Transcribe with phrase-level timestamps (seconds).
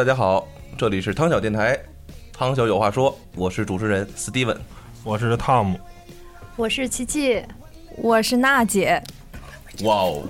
[0.00, 0.48] 大家好，
[0.78, 1.78] 这里是汤小电台，
[2.32, 4.56] 汤小有话说，我是主持人 Steven，
[5.04, 5.76] 我是 Tom，，
[6.56, 7.44] 我是琪琪，
[7.96, 8.98] 我是娜姐。
[9.82, 10.22] 哇哦，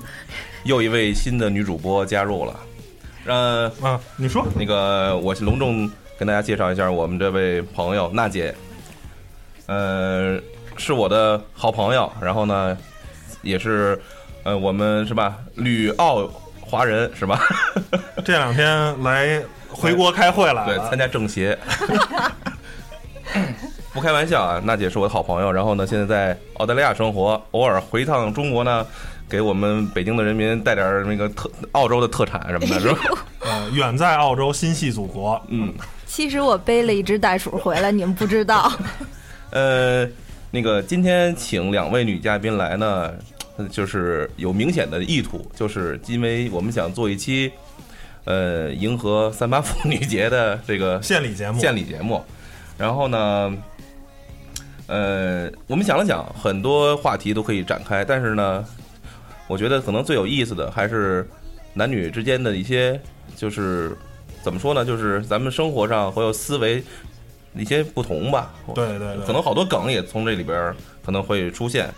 [0.64, 2.60] 又一位新的女主播加入了。
[3.26, 8.52] 呃，啊，你说那个，我是隆重跟大家介绍一下我们这位朋友娜姐，
[9.66, 10.36] 呃，
[10.76, 12.76] 是我的好朋友，然后呢，
[13.40, 13.96] 也是
[14.42, 16.28] 呃，我们是吧，旅澳
[16.60, 17.40] 华人是吧？
[18.24, 19.40] 这两天来
[19.72, 21.56] 回国开会了，对，参加政协。
[23.92, 28.86] 不开玩笑啊，娜姐是我的好朋友，然后呢，现在在澳大利亚生活，偶尔回趟中国呢。
[29.28, 32.98] 给我们北京的人民带点那个特澳洲的特产什么的， 是吧？
[33.38, 35.40] 呃，远在澳洲心系祖国。
[35.46, 35.72] 嗯，
[36.04, 38.72] 其实我背了一只袋鼠回来，你们不知道。
[39.54, 40.04] 呃，
[40.50, 43.12] 那个今天请两位女嘉宾来呢，
[43.70, 47.52] 就是有明显的意图，就是因为我们想做一期
[48.30, 51.58] 呃迎合三八妇女节的这个 献礼节目。
[51.58, 52.22] 献礼节目，
[52.78, 53.56] 然后呢，
[54.86, 58.64] 呃，我们想了想，很多话题都可以展开，但是呢。
[59.48, 61.28] 我觉得可能最有意思的还是
[61.74, 63.00] 男女之间的一些，
[63.34, 63.90] 就是
[64.44, 64.84] 怎么说呢？
[64.84, 66.80] 就是咱们生活上会有思维
[67.56, 68.54] 一些不同吧。
[68.76, 70.72] 对对对，可能好多梗也从这里边
[71.04, 71.92] 可能会出现。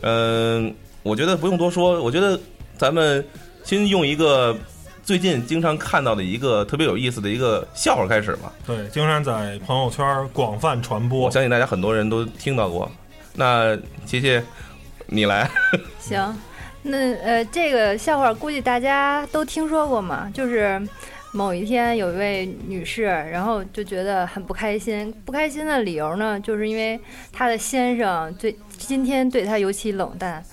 [0.00, 2.02] 嗯，我觉得不用多说。
[2.02, 2.36] 我觉得
[2.76, 3.24] 咱们
[3.62, 4.56] 先用一个
[5.06, 8.52] 最近经常看到的一个特别有意思的一个笑话开始吧。
[8.66, 12.90] 对，经常在朋友圈广泛传播，我相信大家很多人都听到过。
[13.34, 14.42] 那琪琪，
[15.06, 15.48] 你来。
[16.00, 16.36] 行。
[16.82, 20.80] 那呃，这个笑话估计大家都听说过嘛，就是
[21.30, 26.98] 某一天有一位女士，然后就觉得很不开心，不开心的理由呢，就是因为
[27.32, 30.44] 她的先生对今天对她尤其冷淡。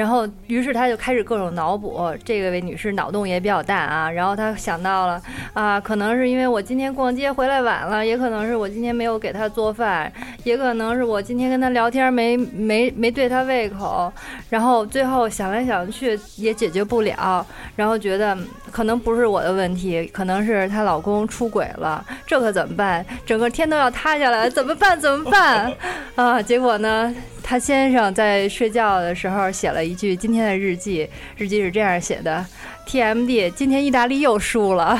[0.00, 2.10] 然后，于是他就开始各种脑补。
[2.24, 4.10] 这个位女士脑洞也比较大啊。
[4.10, 5.20] 然后她想到了
[5.52, 10.10] 啊，可能是因为我今天逛街回来晚了，也可能是我今天没有给她做饭，
[10.42, 14.10] 也可能是我今天跟她聊天没没没对她胃口。
[14.48, 17.46] 然后最后想来想去也解决不了，
[17.76, 18.34] 然后觉得
[18.72, 22.02] 可能不是我的问题，可能是她老公出轨了。
[22.26, 23.04] 这可怎么办？
[23.26, 24.98] 整个天都要塌下来，怎么办？
[24.98, 25.70] 怎么办？
[26.16, 26.40] 啊！
[26.40, 27.14] 结果呢？
[27.42, 32.44] 他先生在睡觉的时候写了一句今天的日记，日记是这样写的
[32.86, 34.98] ：TMD，今天意大利又输了。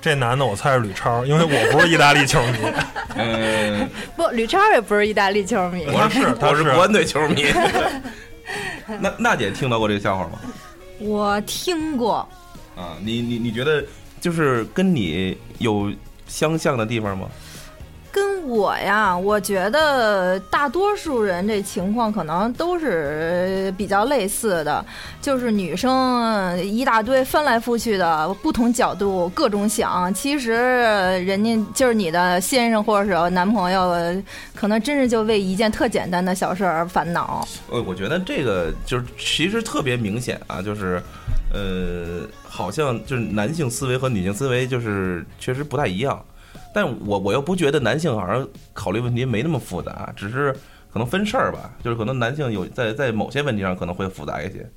[0.00, 2.58] 这男的我猜是吕超，因为我不是意大利球迷。
[3.16, 5.84] 嗯， 不，吕超也不是意大利球迷。
[5.88, 7.44] 我是，我是国安队球迷。
[9.00, 10.38] 那娜姐听到过这个笑话吗？
[11.00, 12.18] 我听过。
[12.76, 13.84] 啊，你你你觉得
[14.20, 15.92] 就是跟你有
[16.28, 17.28] 相像的地方吗？
[18.46, 24.84] 我呀，我觉得大多数人这情况可能都是比较类似的，
[25.20, 34.22] 就是女生一大堆翻来覆去的不同角度各种想，其实人家就是你的先生或者是男朋友，
[34.54, 37.46] 可能真是就为一件特简单的小事而烦恼。
[37.68, 41.02] 呃，我觉得这个就是其实特别明显啊，就是
[41.52, 46.24] 呃，好像就是男性思维和女性思维就是确实不太一样。
[46.76, 50.52] 但我我又不觉得男性好像考虑问题没那么复杂，只是
[50.92, 54.70] 可能分事儿吧，就是可能男性有在在某些问题上可能会复杂一些，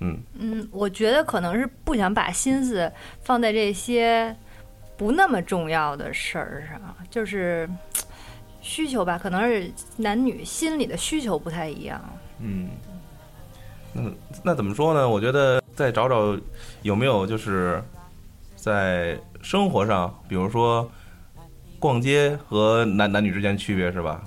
[0.00, 2.92] 嗯嗯，我觉得可能是不想把心思
[3.22, 4.36] 放在这些
[4.98, 7.66] 不那么重要的事儿上，就是
[8.60, 11.98] 需求吧，可能是男女心理的需求不太一样。
[12.40, 12.68] 嗯，
[13.94, 14.02] 那
[14.42, 15.08] 那怎么说呢？
[15.08, 16.38] 我觉得再找找
[16.82, 17.82] 有没有就是
[18.54, 20.86] 在生活上，比如说。
[21.78, 24.22] 逛街和男男女之间区别是吧？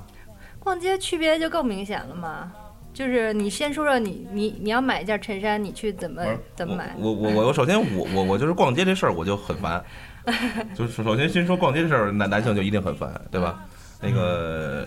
[0.59, 2.51] 逛街区别就更明显了嘛，
[2.93, 6.23] 就是你先说说你你你要买一件衬衫，你去怎么
[6.55, 6.95] 怎么买？
[6.97, 9.83] 我我我首先我我我就是逛街这事儿我就很烦，
[10.75, 13.65] 就是首先先说逛街这事儿，男男性就一定很烦，对吧？
[13.99, 14.85] 那个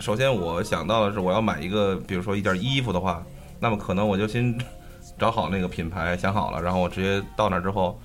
[0.00, 3.24] 首先我想到的是，我要买一个，比如说一件衣服的话，
[3.58, 4.56] 那么可能我就先
[5.18, 7.98] 找好那个品牌，想好了，然后我直接到那之后。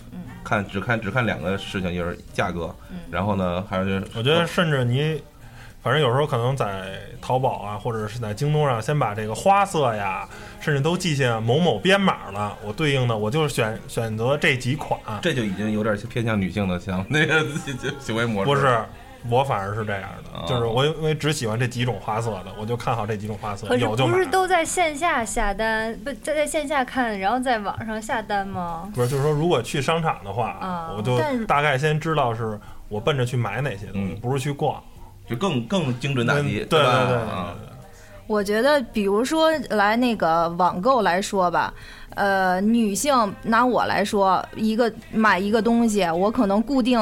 [0.44, 2.76] 看只看只看两个事情，就是价格，
[3.10, 5.22] 然后呢，还有就是，我觉得甚至你，
[5.82, 10.28] 反正有时候可能在淘宝啊，或者是在京东上，先把这个花色呀，
[10.60, 17.46] 甚至都记下某某编码了，我对应的我就是选选择这几款，这就已经有点偏向女性的像那个
[18.00, 18.80] 行为模式，不是。
[19.30, 24.14] 我反而是这样的，就是我因为只喜欢这几种花色的，我就看好这几种花色，有就买。
[24.14, 28.92] 不是都在线下下单，不在在线下看，然后在网上下单吗？
[28.94, 32.60] 不是，就是说如果去商场的话，我就大概先知道是
[32.90, 34.82] 我奔着去买哪些东西，不是去逛，
[35.28, 37.28] 就更更精准打击，对对对对。
[38.26, 41.74] 我觉得，比如说来那个网购来说吧，
[42.16, 46.98] 呃，女性拿我来说，一个买一个东西，我可能固定，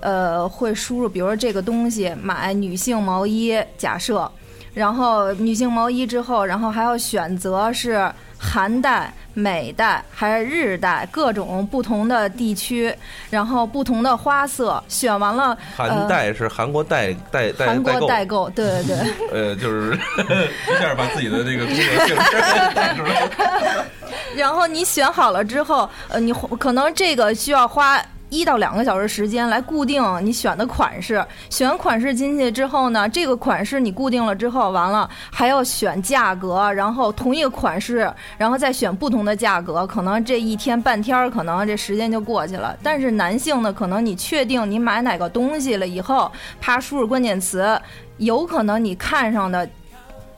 [0.00, 4.30] 呃，会输入，比如说这个东西买女性毛衣，假设，
[4.74, 12.94] 然后女性毛衣之后，然后还要选择是韩代、美代还是日代，各种不同的地区，
[13.28, 19.28] 然后不同的花色，选完了， 韩代是韩国代代代韩国，代购，对对对。
[19.32, 22.40] 呃，就是一下把自己的这个工作性质
[22.74, 23.84] 带出来。
[24.36, 31.24] 然后你选好了之后，呃，你可能这个需要花一到两个小时时间来固定你选的款式。
[31.50, 42.76] 选完款式进去之后呢，这个款式你固定了之后，完了还要选价格，然后同一个款式，然后再选不同的价格，可能这一天半天儿，可能这时间就过去了。
[42.82, 46.30] 但是男性呢，可能你确定你买哪个东西了以后，
[46.60, 47.78] 啪输入关键词，
[48.18, 49.68] 有可能你看上的。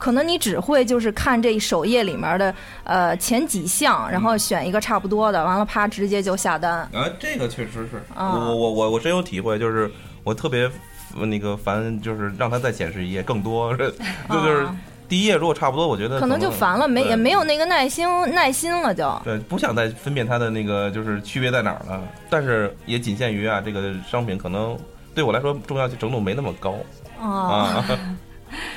[0.03, 2.53] 可能你只会就是看这首页里面的
[2.83, 6.79] 呃前几项，然后选一个差不多的，完了啪直接就下单。
[6.91, 9.89] 啊，这个确实是啊我我我我深有体会，就是
[10.25, 10.69] 我特别
[11.15, 13.89] 那个烦，就是让它再显示一页更多，这
[14.29, 14.75] 就是啊
[15.07, 19.09] 第一页如果差不多，我觉得可能就烦了，没也没有那个耐心耐心了就。
[19.23, 22.01] 对，不想再分辨它的那个就是区别在哪儿了。
[22.29, 24.77] 但是也仅限于啊，这个商品可能
[25.15, 26.75] 对我来说重要程度没那么高
[27.21, 27.85] 啊，啊。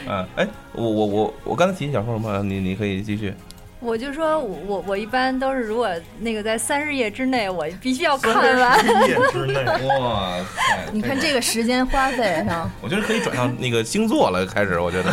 [0.08, 2.42] 啊， 哎，我我我我刚才提想说什么？
[2.42, 3.32] 你你可以继续。
[3.78, 5.88] 我就说我我我一般都是如果
[6.18, 8.84] 那个在三十页之内，我必须要看完。
[8.84, 10.88] 一夜之内， 哇塞！
[10.90, 15.12] 你看这个时间花费上， 我觉得可以转向那个星座了，开始我觉得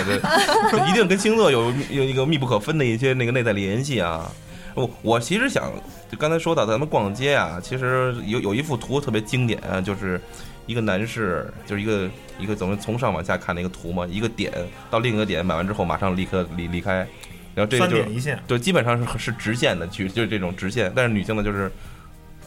[0.72, 4.32] 这一定跟星座有有一个密不可分的一些那个内在联系啊。
[4.76, 5.72] 我我其实想，
[6.10, 10.20] 就刚才说到咱们逛街啊，其实有有一幅图特别经典啊，就是
[10.66, 14.52] 一个男士，就是一个一个怎么从上往下看的一个图嘛，一个点
[14.90, 17.08] 到另一个点，买完之后马上立刻离离开，
[17.54, 17.98] 然后这个就。
[18.48, 20.92] 对，基本上是是直线的去，就是这种直线。
[20.96, 21.72] 但是女性呢，就是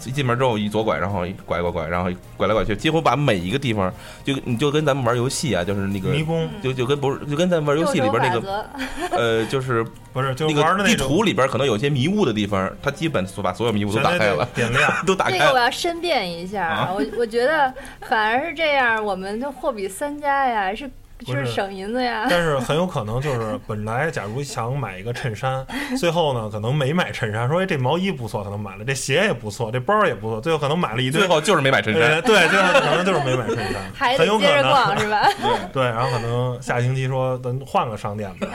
[0.05, 3.93] 一进门之后一左拐，然后一拐拐拐，然后拐来拐去，几乎把每一个地方，
[4.25, 8.71] 就你就跟咱们玩游戏啊，就是那个迷宫就就跟不是就跟咱们玩游戏里边那个个
[9.11, 14.93] 呃，就是 不是就那个地玩的那种图里边可能有些迷雾的地方，它基本所把所有迷雾都打开了，点亮。
[15.07, 15.59] 都打开这个我。
[15.59, 17.73] 要申辩一下，啊我我觉得
[18.09, 20.91] 反而是这样，我们的货比三家呀，是
[21.25, 22.27] 不是是省银子呀。
[22.29, 25.67] 但是很有可能就是 本来假如想买一个衬衫，
[25.99, 31.29] 最后呢可能没买衬衫，说哎这毛衣不错，可能买了，这鞋也不错，这包也不错，最后可能买了一堆最。
[31.29, 34.73] 后就是没买衬衫呃，，对，最后可能就是没买衬衫， 还很有可得接着能。
[34.73, 35.29] 逛是吧？
[35.73, 38.49] 对，然后可能下星期说咱换个商店吧，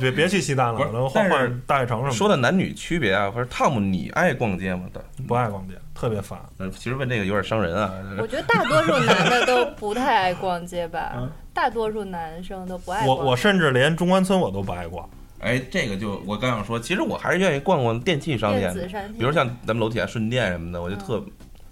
[0.00, 2.12] 别别去西单了，不是可能换换大悦城什么。
[2.12, 4.82] 说的男女区别啊，或者汤姆，你爱逛街吗？
[4.92, 6.38] 的，不爱逛街，特别烦。
[6.58, 7.92] 呃其实问这个有点伤人啊。
[8.18, 13.16] 我觉得大多数男的都不太爱逛街吧， 大多数男生都不爱逛。
[13.16, 15.08] 我我甚至连中关村我都不爱逛。
[15.40, 18.72] 哎，这个就我刚想说，其实我还是愿意逛逛电器商店
[19.18, 21.22] 比如像咱们楼底下顺电什么的，我就特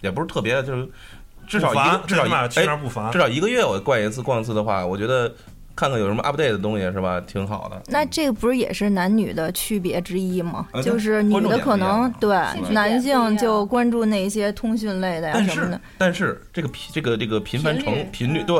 [0.03, 0.87] 也不是特别，就是
[1.47, 3.19] 至少一个至少一哎儿不烦至。
[3.19, 5.33] 少一个月我逛一次逛一次的话，我觉得
[5.75, 7.83] 看看有什么 update 的东西是吧，挺好的。
[7.88, 10.83] 那这个不是也是男女的区别之一吗呃？
[10.83, 12.37] 就是女的可能对
[12.71, 15.81] 男性就关注那些通讯类的呀什么的。
[15.99, 18.57] 但是这个频这个这个频繁程频率，对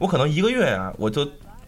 [0.00, 1.26] 我可能一个月啊，我就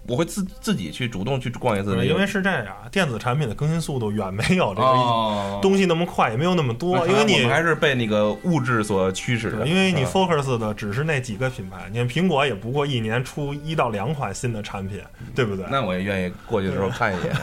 [0.08, 7.06] 我会自自己去主动去逛一次那个，因为是这样，电子产品的更新速度远没有这个哦，东西那么快，也没有那么多。
[7.06, 14.98] 因为你还是被那个物质所驱使的，因为你 focus 的只是那几个品牌，你看苹果也不过一年出一到两款新的产品，
[15.34, 15.66] 对不对？
[15.70, 17.36] 那我也愿意过去的时候看一眼。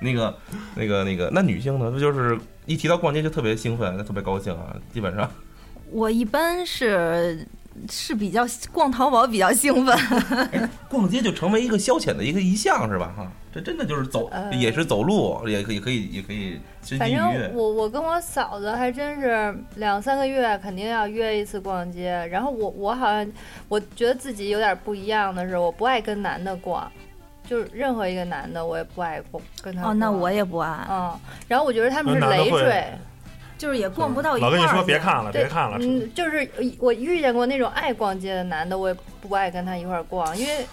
[0.00, 0.34] 那个、
[0.74, 1.90] 那个、那个，那女性呢？
[1.90, 4.74] 不就是一提到逛街就特别兴奋，特别高兴啊！
[4.90, 5.30] 基本上，
[5.90, 7.46] 我一般是
[7.88, 9.96] 是比较逛淘宝比较兴奋，
[10.88, 13.12] 逛街就成为一个消遣的一个一项，是吧？
[13.16, 14.52] 哈，这真的就是走，呃。
[14.52, 17.54] 也是走路，也可以，可以，也可以身反心愉悦正。
[17.54, 23.26] 我我跟我嫂子还真是两三个月肯定要约一次逛街，然后我我好像
[23.68, 26.90] 我觉得自己有点不一样的是，我不爱跟男的逛，
[27.46, 31.18] 就是任何一个男的我也不爱逛跟他哦，那我也不爱，嗯，
[31.48, 32.84] 然后我觉得他们是累赘，
[33.60, 34.56] 就是也逛不到一块儿去。
[34.56, 40.64] 老跟你说别看了，对别看了，嗯，就是我遇见过那种爱逛街的男的，我也不爱跟他一块儿逛，因为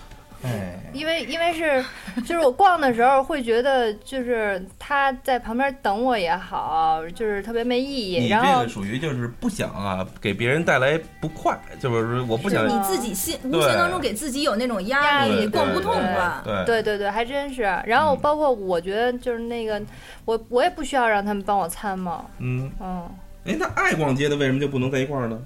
[0.43, 1.83] 哎，因为因为是，
[2.21, 8.19] 就是我逛的时候会觉得，就是他在旁边等我也好，就是特别没意义。
[8.19, 16.41] 你然后这个属于就是不想啊，给别人带来不快，就是我不想就是你自己心无形当中给自己有那种压力，逛不痛对快。
[16.43, 17.63] 对对对对，还真是。
[17.85, 19.81] 然后嗯包括我觉得就是那个，
[20.25, 22.23] 我我也不需要让他们帮我参谋。
[22.37, 23.09] 嗯，嗯，
[23.45, 25.39] 哎，那爱逛街的为什么就不能在一块儿呢？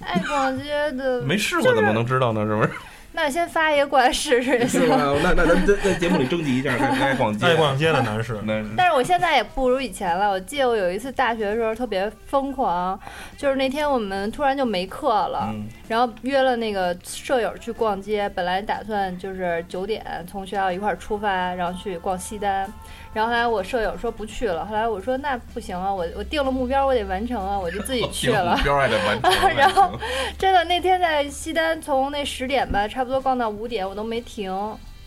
[0.00, 2.44] 爱逛街的没试过怎么能知道呢？
[2.46, 2.70] 是不是？
[3.12, 4.80] 那先发一个过来试试也行。
[4.82, 4.96] 是吧？
[5.22, 10.30] 那那咱在在节目里征集一下，爱逛街，爱逛街的男士，那但是我现在也不如以前了。
[10.30, 12.98] 我记得我有一次大学的时候特别疯狂，
[13.36, 22.72] 就是那天我们突然就没课了，嗯然后约了那个舍友去逛街，本来打算就是九点从学校一块儿出发，然后去逛西单。
[23.12, 28.62] 然后后来我舍友说不去了，后来我说那不行啊，我我定了目标，我得完成啊，我就自己 去了目。
[28.62, 29.90] 标还得完成， 然后
[30.38, 34.52] 真的那天在西单从那十点吧，差不多逛到五点，我都没停。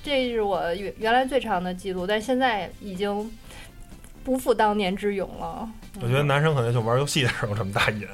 [0.03, 3.31] 这是我原原来最长的记录，但现在已经
[4.21, 5.65] 不复当年之勇了。
[6.01, 8.05] 我觉得男生可能就玩游戏的时候这么大瘾。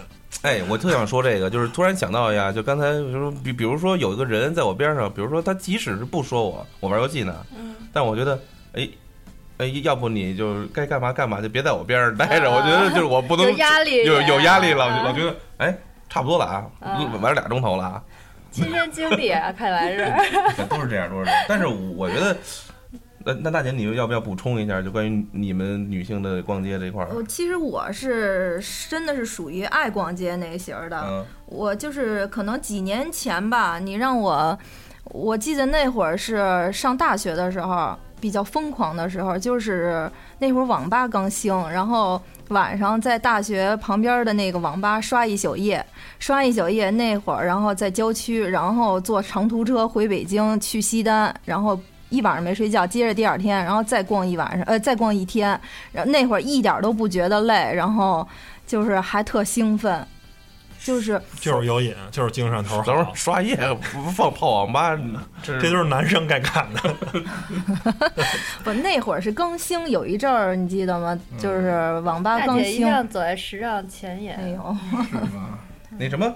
[0.43, 8.39] 哎，我特想说这个，就是突然想到呀，就刚才就是，比比如说有一个人在我边上，比如说他即使是不说我，我玩游戏呢，嗯，但我觉得，
[8.73, 8.87] 哎。
[9.59, 12.49] 哎，要不你就该干嘛干嘛，就别在我边上待着。
[12.49, 15.77] 啊我觉得就是我不能有压力，有有压力了，我就啊老觉得，哎，
[16.09, 18.01] 差不多了啊，嗯玩了俩钟头了啊，
[18.51, 20.05] 亲身经历啊，看来是。
[20.69, 21.43] 都是这样，都是这样。
[21.47, 22.35] 但是我觉得，
[23.25, 27.09] 那那大姐，你要不要补充一下，就关于你们女性的逛街这块儿？
[27.13, 34.57] 我其实我是真的是属于爱逛街那型儿的，嗯我就是可能几年前吧，你让我，
[35.03, 40.09] 我记得那会儿是上大学的时候，比较疯狂的时候，就是
[40.39, 45.85] 那会儿网吧刚兴，然后晚上在大学旁边的那个网吧刷一宿夜，
[46.19, 51.79] 刷一宿夜那会儿，然后在郊区，然后坐长途车回北京去西单，然后。
[52.11, 55.49] 一晚上没睡觉，接着第二天，然后再逛一晚上，呃，再逛一天，
[55.91, 58.27] 然后那会儿一点都不觉得累，然后
[58.65, 60.03] 就是还特兴奋，
[60.83, 63.55] 就是就是有瘾，就是精神头等会儿好，刷夜
[63.91, 64.97] 不不放泡网吧，
[65.43, 66.95] 这这都是男生该干的。
[68.63, 71.19] 不，那会儿是更新，有一阵儿你记得吗？
[71.37, 72.65] 就是网吧大刚兴。
[72.65, 74.37] 姐一向走在时尚前沿。
[74.37, 74.77] 哎呦，
[75.09, 75.59] 是吗？
[75.99, 76.33] 那什么，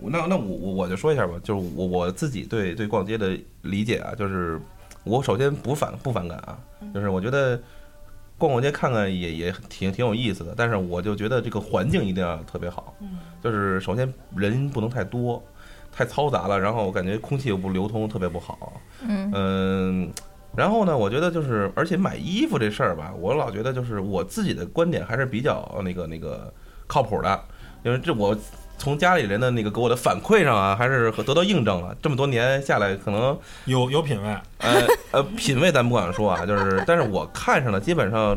[0.00, 4.60] 那那我我我就说一下吧，就是我我自己对对逛街的理解啊，就是
[5.04, 6.56] 我首先不反不反感啊，
[6.94, 7.60] 就是我觉得
[8.42, 15.40] 逛逛街看看也也挺挺有意思的，但是我就觉得这个环境一定要特别好，嗯就是首先人不能太多。
[15.94, 18.80] 太嘈杂了，然后我感觉空气又不流通，特别不好。
[19.06, 20.10] 嗯嗯，
[20.56, 26.50] 然后呢，我觉得就是，而且买衣服这事儿吧，我老觉得就是我自己的观点还是比较那个那个
[26.86, 27.44] 靠谱的，
[27.84, 28.34] 因为这我
[28.82, 31.96] 从家里人的那个给我的反馈上啊，还是得到印证了。
[32.02, 38.36] 这么多年下来，可能有有品位，呃呃品位咱不敢说啊，就是，但是我看上了基本上，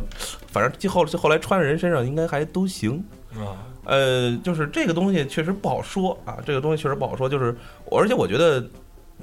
[0.51, 3.03] 反正最后后来穿人身上应该还都行。
[3.33, 7.27] 啊，呃，就是这个东西确实不好说啊，这个东西确实不好说。
[7.27, 7.55] 就是，
[7.89, 8.63] 而且我觉得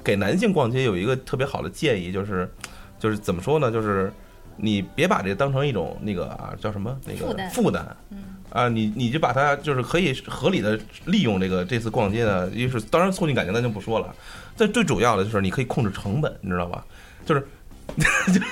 [0.03, 2.51] 给男性逛街有一个特别好的建议，就是，
[2.99, 3.71] 就是怎么说呢？
[3.71, 4.11] 就是
[4.57, 14.15] 你别把这当成一种那个啊，叫什么那个负担负担嗯啊，你你就把它就是可以合理的利用这个这次逛街呢，一是当然促进感情咱就不说了，
[14.55, 16.85] 但最主要的就是你可以控制成本，你知道吧？
[17.25, 17.45] 就是。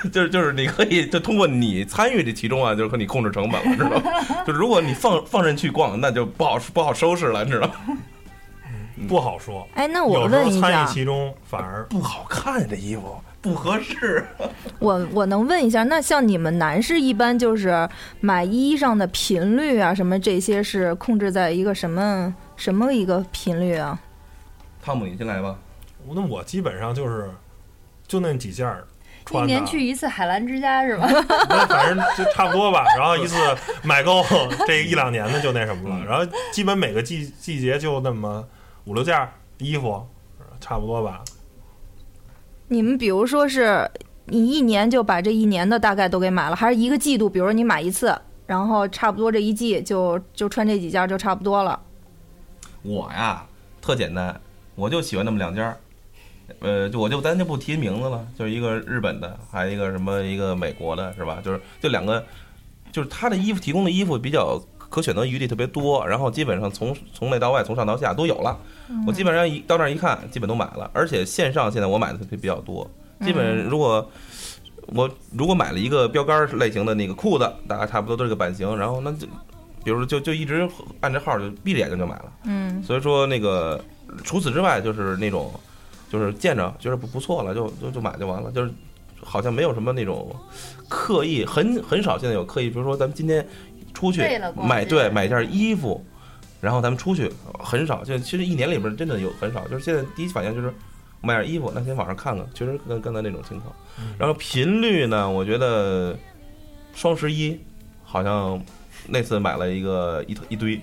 [0.04, 4.04] 就就是就是你可以就通过你参与这其中啊，就是和你控制成本了，知道吗？
[4.46, 7.98] 就如果你放放任去逛，那就不好不好收拾了，你知道吗？
[9.08, 9.66] 不好说。
[9.74, 14.26] 哎，那我有时候参与其中，反而不好看这衣服不合适。
[14.80, 24.00] 我我能问一下，那像你们男士一般就是买衣裳的频率啊，什么这些是控制在一个什么什么一个频率啊？
[24.84, 25.58] 汤姆，你先来吧。
[26.14, 27.30] 那我基本上就是
[28.08, 28.86] 就那几件儿
[29.32, 31.08] 一，年去一次海澜之家是吧？
[31.48, 32.84] 那反正就差不多吧。
[32.98, 33.36] 然后一次
[33.84, 34.24] 买够
[34.66, 38.44] 这一两年的就那什么了，然后基本每个季季节就那么
[38.86, 40.08] 五六件儿衣服，
[40.60, 41.24] 差不多吧。
[42.72, 43.92] 你们比如说是
[44.28, 47.30] 你一年就把这一年的大概都给买了，还是一个季度？
[47.30, 51.78] 比如说你买一次，然后差不多这一季就就穿这几件就差不多了。
[52.82, 53.46] 我呀，
[53.82, 54.40] 特简单，
[54.76, 55.78] 我就喜欢那么两件儿。
[56.62, 61.42] 呃，就我就咱就不提名字了，就是一个日本的，还有一个什么一个美国的，是吧？
[61.44, 62.26] 就是就两个，
[62.90, 64.58] 就是他的衣服提供的衣服比较
[64.92, 68.56] 可选择余地特别多，然后基本上从从内到外，从上到下都有了。
[69.08, 72.88] 我基本上一到那儿一看，基本都买了，而且线上现在我买的比比较多，
[73.22, 74.08] 基本如果。
[74.88, 79.28] 我如果买了一个标杆类型的那个裤子，大概差不多都是个版型，然后那就，
[79.86, 80.68] 比如说就就一直
[81.00, 82.32] 按这号就闭着眼睛就买了。
[82.46, 83.80] 嗯，所以说那个
[84.24, 85.52] 除此之外，就是那种
[86.10, 88.72] 就是见着觉得不不错了，就就就买就完了，就是
[89.24, 90.36] 好像没有什么那种
[90.90, 93.48] 刻意，很很少现在有刻意，比如说咱们今天
[94.02, 94.22] 出去
[94.56, 96.04] 买对买件衣服，
[96.60, 100.74] 然后咱们出去很少，就其实一年里边真的有很少，就是现在第一反应就是
[101.22, 103.72] 买件衣服，那先网上看看，确实跟刚才那种情况。
[104.18, 106.18] 然后频率呢，我觉得
[106.96, 107.60] 双十一
[108.04, 108.60] 好像
[109.08, 110.82] 那次买了一个一一堆，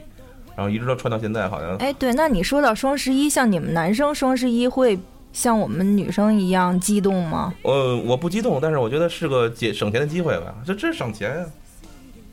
[0.54, 4.96] 然后一直都穿到现在，好像哎，对，那你说到双十一，像你们男生双十一会
[5.32, 7.52] 像我们女生一样激动吗？
[7.62, 11.46] 呃，我不激动，但是我觉得是个节省钱的机会吧，这这省钱呀，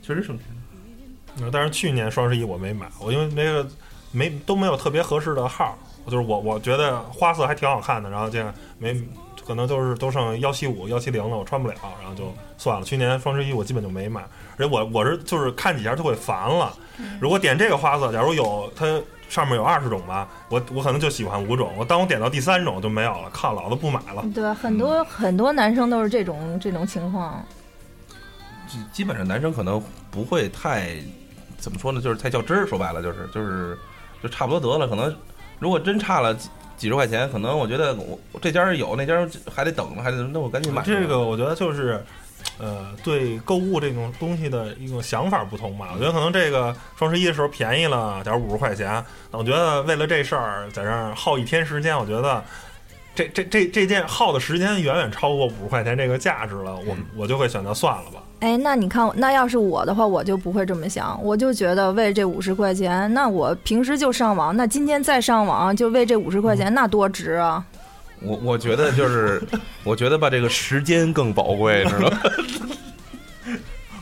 [0.00, 0.55] 确实省钱。
[1.40, 3.68] 嗯但是去年双十一我没买，我因为那个
[4.10, 5.76] 没都没有特别合适的号，
[6.06, 8.98] 就是我我觉得花色还挺好看的，然后这样没
[9.46, 12.84] 可能都是都剩幺七五、幺七零了，我穿不了，然后就算了。
[12.84, 14.22] 去年双十一我基本就没买，
[14.56, 16.74] 而且我我是就是看几下就会烦了。
[17.20, 24.24] 如果点这个花色，假如有它上面有二十种吧，我我可能就喜欢五种，我当我点到第三种就没有了，靠，老子不买了。
[24.34, 27.44] 对，很多很多男生都是这种这种情况。
[28.66, 30.96] 基基本上男生可能不会太
[31.66, 32.64] 怎么说呢，就是太较真儿。
[32.64, 33.76] 说白了就是就是
[34.22, 34.86] 就差不多得了。
[34.86, 35.12] 可能
[35.58, 40.80] 如果真差了几几十块钱，可能我觉得我我这家有，那家还得等，还得那我赶紧买。
[40.84, 42.00] 这个我觉得就是，
[42.56, 45.88] 呃，对购物这种东西的一种想法不同吧。
[45.92, 52.44] 我觉得可能这个双十一的时候便宜了，假如五十块钱，那我觉得为了这事儿在这儿耗一天时间，我觉得
[53.12, 58.22] 这这这这件耗的时间远远超过五十块钱这个价值了，我我就会选择算了吧。
[58.40, 67.64] 哎，那你看，那要是我的话，我就不会这么想，我就觉得为这五十块钱，那我平时就上网，那今天再上网就为这五十块钱，那多值啊！
[68.20, 69.42] 我我觉得就是，
[69.84, 72.18] 我觉得吧，这个时间更宝贵，知道吗？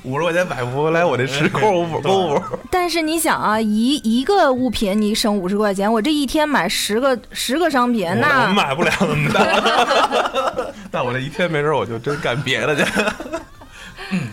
[0.02, 2.40] 五十块钱买不回来我这时空 购物。
[2.70, 10.72] 但是你想啊，一一个物品你省五十块钱，我这一天买十个十个商品，那我那买不了那么大。
[10.90, 12.84] 但我这一天没准我就真干别的去。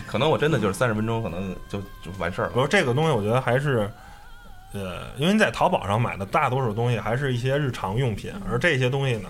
[0.06, 2.52] 可能我真的就是三十分钟，可能就就完事儿了。
[2.52, 3.90] 不是这个东西，我觉得还是，
[4.72, 9.28] 呃，因为你在淘宝上买的大多数东西还是一些日常用品，而这些东西呢，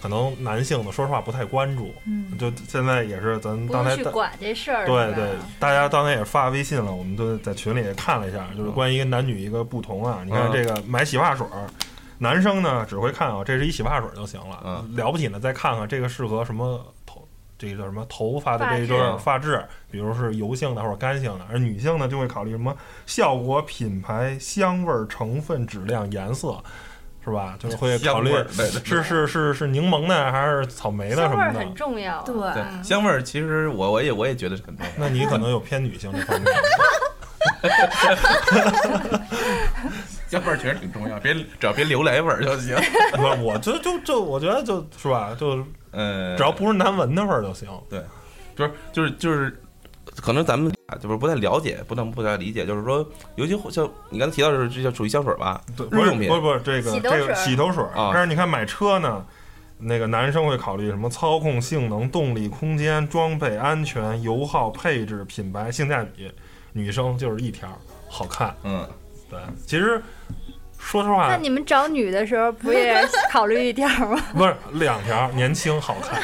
[0.00, 1.92] 可能男性呢，说实话不太关注。
[2.06, 4.86] 嗯，就现在也是咱刚才去管这事儿。
[4.86, 10.22] 对对，大家刚才也发微信了，我们都在群里也看了一下，就是关于男女一个不同啊。
[10.24, 11.66] 你看嗯这个买洗发水儿，
[12.18, 17.25] 男生呢只会看啊，这是一洗发水就行了，嗯了不起呢再看看这个适合什么头。
[17.58, 26.62] 这个叫什么头发的这一发质段发质，比如是油性的或者干性的，而女性呢就会考虑什么效果、品牌、香味儿、成分、质量、颜色，
[27.24, 27.56] 是吧？
[27.58, 28.32] 就是会考虑
[28.84, 31.74] 是是是是柠檬的还是草莓的什么的香味很。
[31.74, 32.22] 重要。
[32.22, 32.34] 对
[32.84, 34.92] 香味儿，其实我我也我也觉得是很重要。
[34.98, 36.52] 那你可能有偏女性这方面。
[40.28, 42.76] 香味儿确实挺重要，别只要别榴莲味儿就行。
[43.12, 45.64] 不是，我就就就我觉得就是吧，就
[45.96, 47.68] 呃，只要不是难闻的味儿就行。
[47.88, 48.04] 对
[48.54, 49.60] 就是就是就是，
[50.20, 55.60] 可能咱们就是不太了解，不能不太理解，就是说，尤其像你刚才提到的是这叫属于香水吧？
[55.76, 59.26] 对，不是日用品不是不是这个这个洗头水啊但是你看买车呢，
[59.78, 66.32] 那个男生会考虑什么操控性能、动力、空间、装备、安全、油耗、配置、品牌、性价比，
[66.72, 67.68] 女生就是一条
[68.08, 68.54] 好看。
[68.62, 68.88] 嗯，
[69.28, 70.02] 对，其实
[70.86, 74.22] 说实话那，你们找女的时候不也 考虑一条吗？
[74.32, 76.22] 不是两条，年轻好看，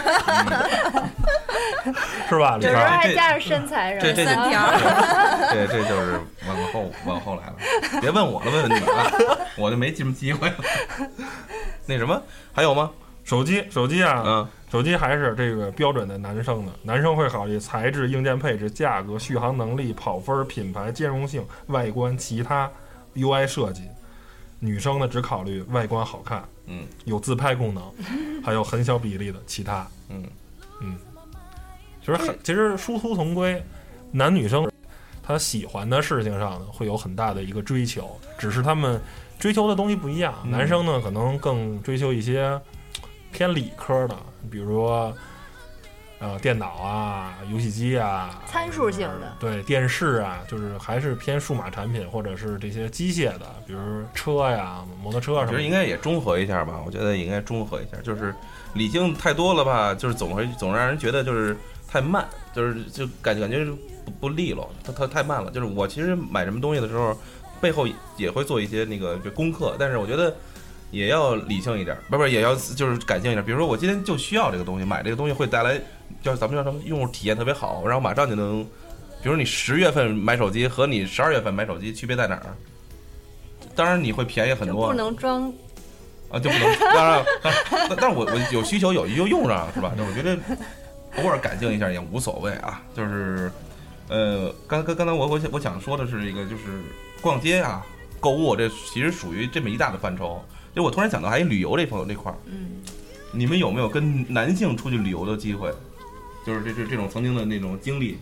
[2.29, 2.57] 是吧？
[2.59, 4.15] 里有时候边还加上身材什么的。
[4.15, 4.71] 这这三条
[5.53, 7.55] 这这就是往后往后来了，
[8.01, 10.55] 别问我了，问问你们了，我就没什么机会了。
[11.85, 12.23] 那什么，
[12.53, 12.89] 还有吗？
[13.25, 22.71] 手机手机啊，嗯，手机还是这个标准的男生的，男生会考虑材质、硬件配置、价格、续航能力、跑分、品牌、兼容性、外观、其他
[23.17, 23.83] UI 设计。
[24.65, 27.83] 女生呢只考虑外观好看，嗯，有自拍功能，
[28.45, 29.85] 还有很小比例的其他。
[30.09, 30.23] 嗯
[30.81, 30.97] 嗯，
[32.01, 33.61] 其实很其实殊途同归，
[34.13, 34.71] 男女生
[35.21, 39.01] 他喜欢的事情上呢会有很大的一个追求，只是他们
[39.37, 40.33] 追求的东西不一样。
[40.45, 42.61] 嗯男生呢可能更追求一些
[43.33, 44.17] 偏理科的，
[44.49, 45.13] 比如说
[46.23, 53.81] 呃电脑啊、游戏机啊、参数性的对电视啊，就是还是偏数码产品或者是这些机械的，比如
[54.15, 55.53] 车呀、摩托车啊什么的。
[55.53, 56.81] 我觉得应该也中和一下吧。
[56.87, 58.33] 我觉得应该中和一下，就是
[58.75, 61.57] 理性太多了吧，就是总会总让人觉得就是
[61.91, 63.65] 太慢，就是就感感觉
[64.05, 65.51] 不不利落，它它太慢了。
[65.51, 67.19] 就是我其实买什么东西的时候，
[67.61, 67.85] 背后
[68.17, 70.33] 也会做一些那个就功课，但是我觉得
[70.93, 73.45] 也要理性一点，不不也要就是感性一点。
[73.45, 75.81] 比如说我今天就需要这个东西，买这个东西会带来
[76.23, 78.65] 叫咱们叫什么用户体验特别好，然后马上就能，
[79.23, 82.55] 比如你十月份买手机和你十二月份买手机区别在哪儿？
[83.75, 85.51] 当然你会便宜很多，不能装
[86.31, 87.25] 啊，就不能，当然，
[87.71, 89.93] 但但我我有需求有就用上是吧？
[89.97, 90.37] 那我觉得
[91.17, 92.83] 偶尔感性一下也无所谓啊。
[92.95, 93.51] 就是，
[94.09, 96.83] 呃，刚刚刚才我我想我想说的是一个，就是
[97.21, 97.87] 逛街啊、
[98.21, 100.43] 购物，这其实属于这么一大的范畴。
[100.75, 102.83] 就我突然想到，还有旅游这方这块儿，嗯，
[103.31, 105.73] 你们有没有跟男性出去旅游的机会？
[106.47, 108.19] 就是这这这种曾经的那种经历，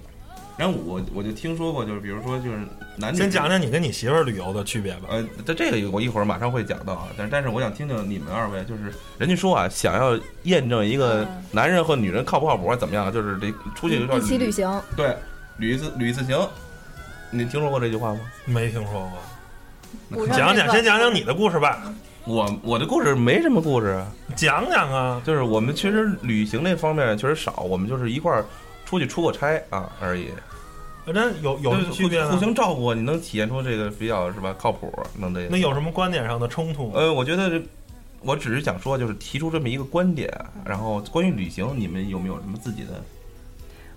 [0.57, 2.59] 然后我我就听说过，就是比如说就是
[2.97, 5.09] 男女先讲讲你跟你媳妇儿旅游的区别吧。
[5.09, 15.17] 呃，这这个我一会儿马上会讲到啊，但但是我想听听你们二位，就是人家说啊，想要验证一个嗯男人和女人靠不靠谱，怎么样，就是得出去要一起旅，行，对，
[15.57, 16.39] 旅一次旅一次行。
[17.31, 18.21] 你听说过这句话吗？
[18.45, 19.11] 没听说
[20.11, 21.83] 过，讲讲，先讲讲你的故事吧。
[22.27, 28.45] 我我的故事没什么故事啊，讲讲啊，就是我们其实旅行那方面确实少，我们就是一块儿
[28.85, 30.29] 出去出过差啊而已。
[31.07, 32.41] 那有有什么区别呢互互？
[32.41, 36.93] 相照顾，你能体现出这个比较是吧靠谱，能这那有什么观点上的冲突吗？
[36.97, 37.61] 呃，我觉得这
[38.21, 40.33] 我只是想说，就是提出这么一个观点，
[40.65, 43.03] 然后关于旅行，你们有没有什么自己的？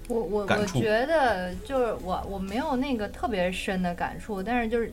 [0.08, 4.92] 我我我觉得就是我我没有那个特别深的感触，但是就是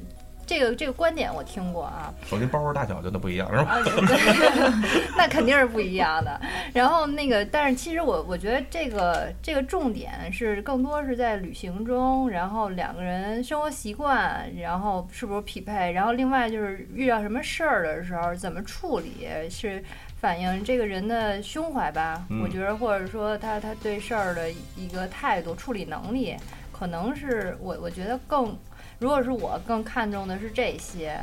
[0.51, 3.71] 这个这个观点我听过啊，首先包包大小真的不一样，是吧？
[3.71, 6.41] 啊，对 那肯定是不一样的。
[6.75, 19.81] 然后那个，但是其实我我觉得这个这个重点是更多是在旅行中，然后两个人生活习惯，然后是不是匹配，然后另外就是遇到什么事儿的时候怎么处理，是
[20.21, 22.25] 反映这个人的胸怀吧。
[22.29, 26.35] 嗯我觉得或者说他他对事儿的一个态度、处理能力，
[26.73, 28.59] 可能是我我觉得更。
[29.01, 31.19] 如果是我更看重的是这些，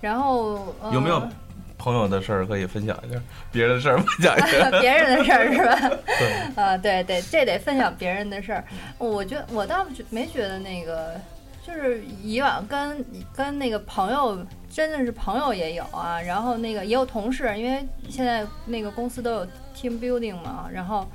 [0.00, 1.22] 然后、呃、有没有
[1.78, 3.20] 朋友的事儿可以分享一下？
[3.52, 4.70] 别人的事儿分享一下？
[4.80, 5.96] 别人的事儿是吧？
[6.18, 8.64] 对， 啊，对对，这得分享别人的事儿。
[8.96, 11.14] 我觉得我倒觉没觉得那个，
[11.62, 13.04] 就是以往跟
[13.36, 21.06] 跟那个朋友，真的是朋友也有啊，然后那个也有同事，因为现在那个公司都有 team building 嘛，然后。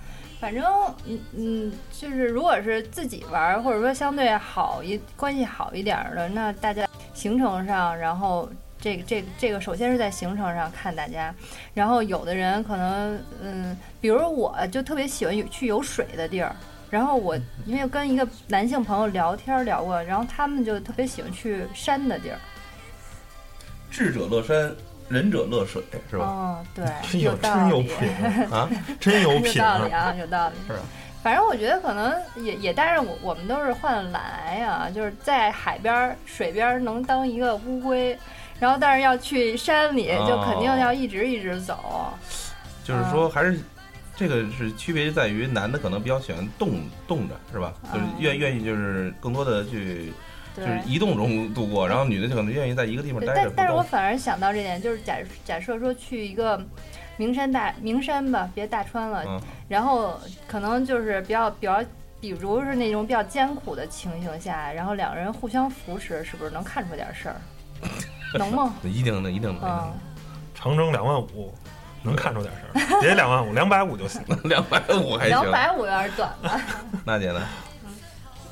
[0.45, 0.63] 反正，
[1.07, 8.47] 嗯嗯，就是如果是自己玩，或者说相对好一关系好一点的，那大家行程上，然后
[8.79, 11.33] 这个这个这个，首先是在行程上看大家，
[11.73, 16.55] 然后有的人可能，嗯，比如我就特别喜欢有去有水的地儿，
[16.91, 22.37] 然后我因为跟一个男性朋友聊天聊过，然后他们就特别喜欢去山的地儿。
[23.89, 24.75] 智者乐山，
[25.09, 26.25] 仁者乐水，是吧？
[26.25, 28.09] 哦，对，真有道理，真有品
[28.51, 29.61] 啊，啊， 真有有品有！
[29.61, 30.55] 道理啊，有道理。
[30.67, 30.79] 是啊
[31.23, 38.15] 反正我觉得可能也也，但是我我们都是换懒癌呀，就是在海边儿、水边儿能当一个乌龟，
[38.59, 42.13] 然后但是要去山里，就肯定要一直一直走。
[42.83, 43.59] 就是说还是。
[44.17, 47.73] 这个是区别在于男的可能比较喜欢动动着，是吧？
[47.93, 50.13] 就是愿愿意就是更多的去
[50.55, 53.81] 就是移动中度过，然后女的就可能愿意在一个地方对，待着但但是我。
[53.81, 56.59] 反而想到这点，就是假假设说去一个
[57.17, 61.83] 名山大名山吧，别大川了，嗯，然后可能就是比较比较，
[62.19, 67.35] 比如是那种比较艰苦的情形下，然后两个人互相扶持，是不是能看出点事儿？
[68.37, 68.73] 能吗？
[68.83, 69.93] 一定的，一定能嗯，，
[70.53, 71.53] 长征两万五，
[72.01, 74.37] 能看出点事儿，别两万五，两百五就行了。
[74.45, 75.51] 两百五还行两。
[75.51, 76.61] 百五有点短吧？
[77.05, 77.41] 娜姐呢？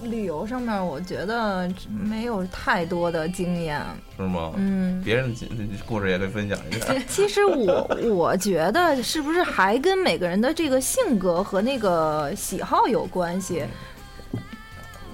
[0.04, 3.82] 旅游上面我觉得没有太多的经验。
[4.18, 4.52] 是吗？
[4.58, 5.48] 嗯，别人的
[5.86, 6.94] 故事也可以分享一下。
[7.10, 13.64] 其实我我觉得是不是还跟每个人的这个性格和那个喜好有关系？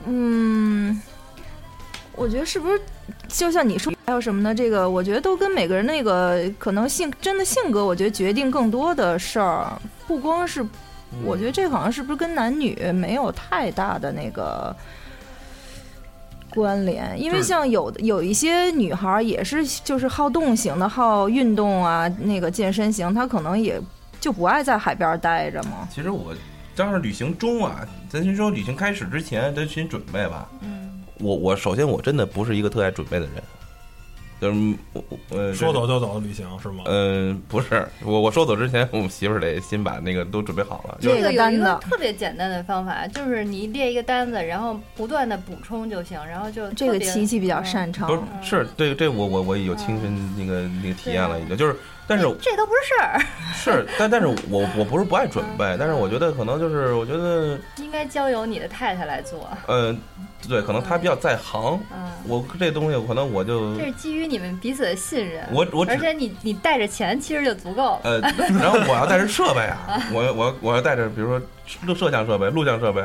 [0.06, 1.02] 嗯，
[2.16, 2.82] 我觉得是不是
[3.28, 4.56] 就像你说，还有什么呢？
[4.56, 10.66] 这个我觉得都跟每个人那个可能性真的性格，我觉得决定更多的事儿，不光是
[11.24, 14.76] 我觉得这好像是不是跟男女没有太大的那个
[16.52, 17.20] 关联？
[17.22, 23.80] 因为像有的有一些女孩儿也是就是好动型的，好运动啊，那个健身型，她可能也
[24.20, 25.88] 就不爱在海边儿待着嘛。
[25.92, 26.34] 其实我
[26.76, 30.50] 当时旅行中啊，咱先说旅行开始之前，咱先准备吧。
[30.62, 33.36] 嗯，我我首先我真的不是一个特爱准备的人，
[34.40, 36.84] 就是我我呃说走就走的旅行是吗？
[36.86, 40.98] 嗯、不是我我说走之前，我媳妇儿得先把那个都准备好了。
[41.02, 48.16] 这这个有一个个单子特别简单的方法，就是你列一个单子，然后不断的补充就行，然后就这个琪琪比较嗯擅长不。
[48.42, 51.76] 是是这个这我我我有亲身那个那个体验了，已经就是，
[52.10, 53.22] 但是这都不是事儿，
[53.54, 59.48] 是但但是我我不是不爱准备，但是我觉得可能就是我觉得应该交由你的太太来做。
[59.68, 59.96] 呃
[60.48, 65.44] 对，可能她比较在行，嗯，我这东西可能我就这是基于你们彼此的信任。
[65.52, 68.00] 我我而且你你带着钱其实就足够了。
[68.04, 68.20] 呃，
[68.58, 73.02] 然后我要带着设备啊， 我我我要带着比如说摄摄像设备、录像设备，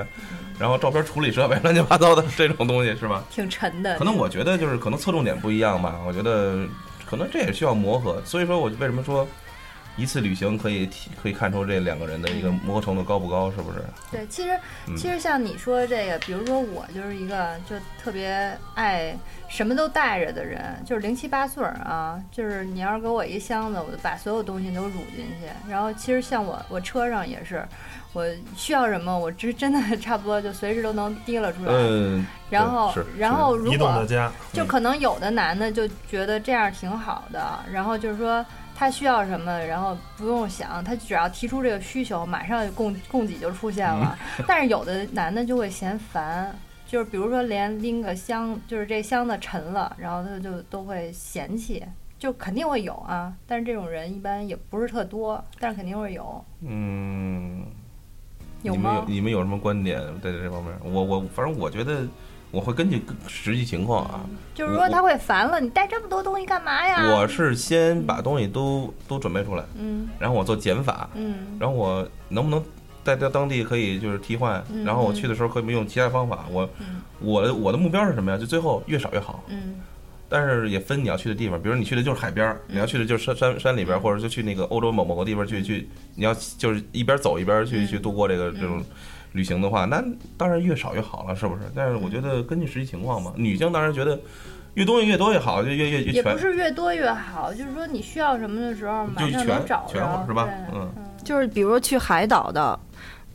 [0.61, 3.23] 然后照片处理设备，乱七八糟的这种东西是吧？
[3.31, 3.99] 挺沉的。
[3.99, 6.61] 可能我觉得就是可能侧重点不一样吧，我觉得
[7.07, 8.21] 可能这也需要磨合。
[8.25, 9.27] 所以说，我为什么说
[9.97, 13.79] 一次旅行可以体可以看出这两个人的一个磨合程度高不高，是不是？
[14.11, 19.17] 对，其实嗯其实像你说的这个，比如说我就是一个就特别爱
[19.49, 25.49] 什么都带着的人，就是零七八碎儿啊，就是你要是给我一箱子，我就把所有东西都入进去。
[25.69, 27.65] 然后其实像我我车上也是，
[28.13, 28.27] 我
[28.57, 31.73] 需要什么，我真真的 差不多就随时都能提了出来。
[31.73, 34.05] 嗯，然后然后如果，
[34.53, 44.19] 就可能有的男的就觉得这样挺好的，然后就是说他需要什么，然后不用想，他只要提出这个需求，马上供供给就出现了。
[44.47, 46.55] 但是有的男的就会嫌烦，
[46.87, 51.83] 就是比如说连拎个箱，就是这箱子沉了，然后他就都会嫌弃。
[52.17, 57.67] 就肯定会有啊，但是这种人一般也不是特多，但是肯定会有，嗯，
[58.63, 59.07] 有你们有吗？
[59.07, 60.75] 你们有什么观点在这方面？
[60.83, 62.07] 我我反正我觉得
[62.55, 64.21] 我会根据实际情况啊，
[64.55, 67.11] 就是说他会烦了，你带这么多东西干嘛呀？
[67.11, 72.63] 我是先把东西都都准备出来，嗯然后我做减法，嗯然后我能不能
[73.03, 76.45] 在在当地可以就是替换，嗯然后我去的时候可以用其他方法。
[76.51, 78.39] 我嗯我的我的目标是什么呀？
[78.39, 79.43] 就最后越少越好。
[79.49, 79.75] 嗯
[80.27, 88.83] 但是也分你要去的地方，比如你去的就是海边儿，你要去的就是山山山里边或者就去那个欧洲某某个地方去去，你要就是一边走一边去嗯去度过这个这种
[89.35, 90.03] 旅行的话，那
[90.39, 91.63] 当然越少越好了，是不是？
[91.75, 94.19] 但是我觉得根据实际情况嘛，女性当然觉得
[94.75, 100.89] 越东西越多越好，就越越越全也不，是越多越好，就是说你需要什么的时候，马上能全找着，是吧嗯
[101.25, 102.79] 就是比如说去海岛的，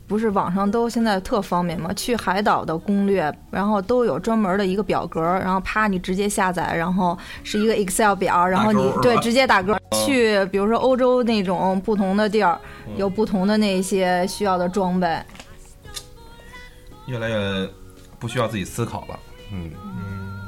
[0.06, 1.92] 不是网上都现在特方便吗？
[1.94, 9.76] 去海岛的攻略，然后都有专门的一个表格，然后啪你直接下载，然后是一个 Excel 表，然后你对直接打勾。
[10.06, 15.18] 去比如说欧洲那种不同的地儿，嗯有不同的那些需要的装备。
[17.10, 17.68] 越来越
[18.18, 19.18] 不需要自己思考了。
[19.52, 20.40] 嗯，嗯，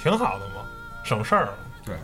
[0.00, 0.62] 挺好的嘛，
[1.04, 1.48] 省事儿。
[1.84, 1.94] 对。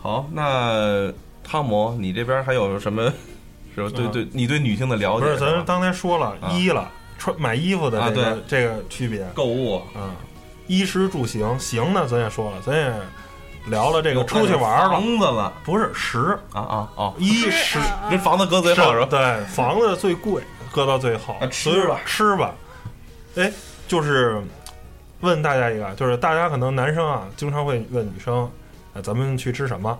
[0.00, 1.12] 好，那
[1.42, 3.12] 汤姆，你这边还有什么？
[3.74, 3.90] 是吧？
[3.94, 10.12] 对对，你对女性的了解不是，咱刚才说了啊衣了，穿买衣服的啊这个、这个区别购物啊，
[10.66, 12.92] 衣食住行，行呢，咱也说了，咱也
[13.66, 17.78] 聊了这个出去玩儿房，子了不是食啊啊哦，衣是食
[18.10, 19.06] 这房子搁最后是吧？
[19.08, 22.54] 对，房子最贵，搁到最后啊，吃吧吃吧。
[23.36, 23.50] 哎，
[23.86, 24.40] 就是
[25.20, 28.50] 问大家一个，就是大家可能男生啊，经常会问女生，
[28.94, 29.98] 啊，咱们去吃什么？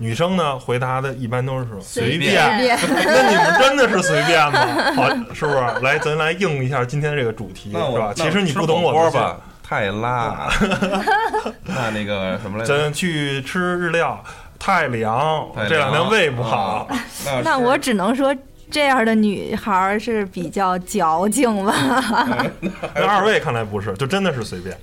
[0.00, 4.60] 女生呢，回答的一般都是说随便便 那你们真的是随便吗？
[4.94, 5.58] 好，是不是？
[5.82, 8.12] 来，咱来应一下今天这个主题，是吧？
[8.14, 10.48] 其实你不懂我吧，太辣。
[11.66, 12.78] 那那个什么来着？
[12.78, 14.22] 咱去吃日料，
[14.56, 16.86] 太凉，太凉这两天胃不好。
[16.88, 18.32] 啊那那我只能说，
[18.70, 22.46] 这样的女孩儿是比较矫情吧。
[22.94, 24.76] 那二位看来不是，就真的是随便，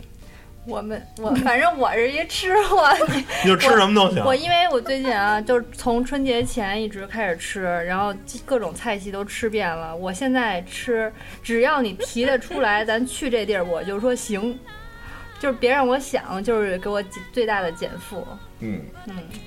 [0.65, 4.23] 我们我反正我是一吃货，你 就吃什么都行。
[4.25, 8.13] 我因为我最近啊，就是从春节前一直开始吃，然后
[8.45, 9.95] 各种菜系都吃遍了。
[9.95, 11.11] 我现在吃，
[11.43, 14.57] 只要你提得出来，咱去这地儿，我就说行，
[15.39, 18.25] 就是别让我想，就是给我最大的减负。
[18.61, 18.81] 嗯，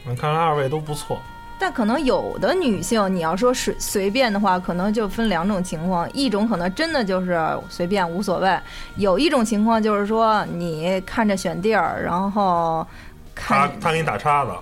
[0.06, 1.20] 嗯，看来二位都不错。
[1.58, 8.58] 但可能有的女性，你要说随随便的话，可能就分两种情况，一种可能真的就是随便无所谓，
[8.96, 12.86] 有一种情况就是说你看着选地儿，然后
[13.34, 14.52] 他看他给你打叉子，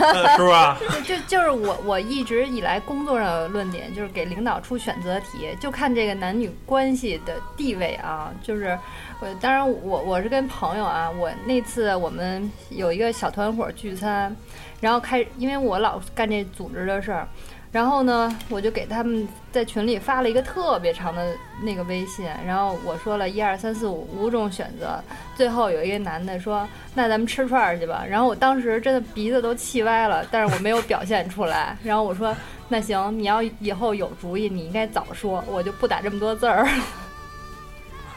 [0.00, 0.78] 呃 是吧？
[1.04, 8.78] 就就是我我一直以来工作上的论点就是给领导出选择题，就看这个男女关系的地位啊，就是
[9.20, 14.34] 我当然我我是跟朋友啊，我那次我们有一个小团伙聚餐，
[14.80, 17.26] 然后开因为我老干这组织的事儿。
[17.72, 24.98] 然后呢，我就给他们在群里发了一个特别长的那个微信，然后我说了一二三四五五种选择，
[25.36, 31.76] 最后有一个男的说：“那咱们吃串儿去吧。”然后我当时真的鼻子都气歪了，但是我没有表现出来。
[31.82, 32.34] 然后我说
[32.68, 36.66] ：“那行，你要以后有主意，你应该早说，我就不打这么多字儿。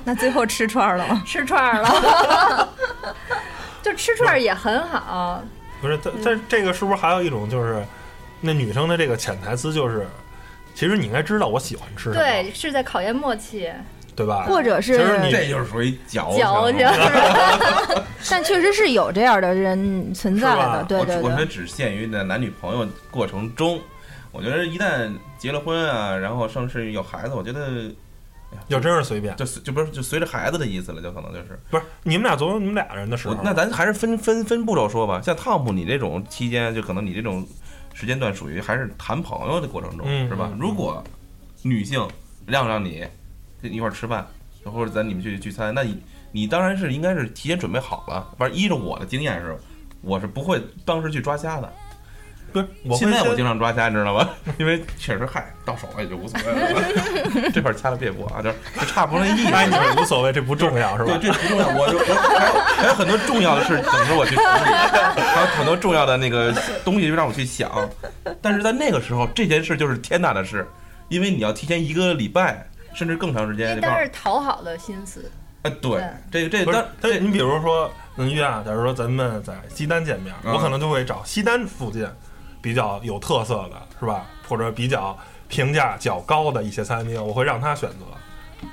[0.06, 1.22] 那最后吃串儿了吗？
[1.26, 2.70] 吃串儿了，
[3.82, 5.44] 就吃串儿也很好。
[5.82, 7.84] 不是，但但这个是不是还有一种就是，
[8.42, 10.08] 那女生的这个潜台词就是，
[10.76, 13.70] 其实你应该知道我喜欢吃什么，对，是在考验默契，
[14.16, 14.46] 对吧？
[14.48, 16.80] 或者是其实你这就是属于矫矫情。
[18.30, 21.46] 但确实是有这样的人存在的，对对我我觉得。
[21.46, 23.80] 只限于在男女朋友过程中，
[24.32, 27.90] 我觉得一旦结了婚啊，然后甚至有孩子，我觉得
[28.68, 33.36] 要真是随便，就随就不是就随着孩子的意思了，就可能就是不是你们俩总有你们俩人的时候。
[33.44, 35.22] 那咱还是分分分步骤说吧。
[35.22, 37.46] 像汤姆你这种期间，就可能你这种
[37.94, 40.58] 时间段属于还是谈朋友的过程中，嗯是吧嗯？
[40.60, 41.04] 如果
[41.64, 42.08] 女性
[42.46, 43.06] 让让你
[43.62, 44.28] 一块儿吃饭，
[44.64, 48.34] 或者咱你们去聚餐，那你你当然是应该是提前准备好了。
[48.38, 49.58] 反正依着我的经验是，
[50.02, 51.74] 我是不会当时去抓瞎的。
[52.52, 54.30] 不是，我现在我经常抓瞎，你知道吧？
[54.58, 57.50] 因为确实嗨，到手了也就无所谓了。
[57.54, 59.54] 这块儿掐了别播啊，这这差不多那意思。
[59.54, 61.38] 哎，你们无所谓，这不重要是吧对，吧？
[61.40, 67.72] 这不重要，我就我还有还有很多重要的事等着我去处理，还有很多重要的那个东西让我去想。
[68.42, 70.68] 但是在那个时候，这件事就是天大的事，
[71.10, 73.80] 因为你要提前一个礼拜甚至更长时间。
[73.82, 75.32] 但是讨好的心思，
[75.64, 82.08] 哎，对，这个这不是个当，这但你比如说，嗯，约啊，假如说咱们在西单见面，嗯我可能就会找西单附近
[82.62, 84.26] 比较有特色的，是吧？
[84.48, 85.18] 或者比较
[85.48, 87.98] 评价较高的一些餐厅，我会让他选择。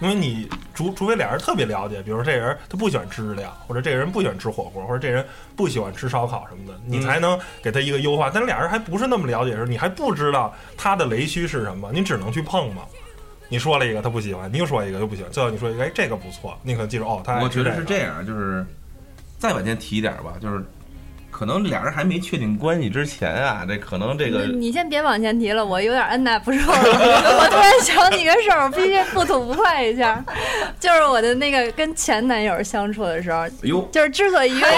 [0.00, 8.28] 因为你除除非俩人特别了解，比如说这人他不喜欢吃日料，或者这个人不喜欢吃火锅，或者这人不喜欢吃烧烤什么的，你嗯才能给他一个优化。
[8.28, 12.82] 但是俩人还不是那么了解的时候，你还不知道他的雷区是什么，你只能去碰嘛。
[13.48, 18.66] 你说了一个他不喜欢，你又说一个又不喜欢，最后你说一个哎这个不错，你可能记住哦，他爱我觉得是这样，就是
[19.38, 20.64] 再往前提一点吧，就是
[21.36, 26.66] 可能俩人还没确定关系之前啊，这可能这个你先别往前提了，我有点按捺不住了。
[26.72, 30.24] 我突然想起个事儿，我必须不吐不快一下，
[30.80, 34.68] 就是我的那个跟前男友相处的时候，哟，就是之所以因为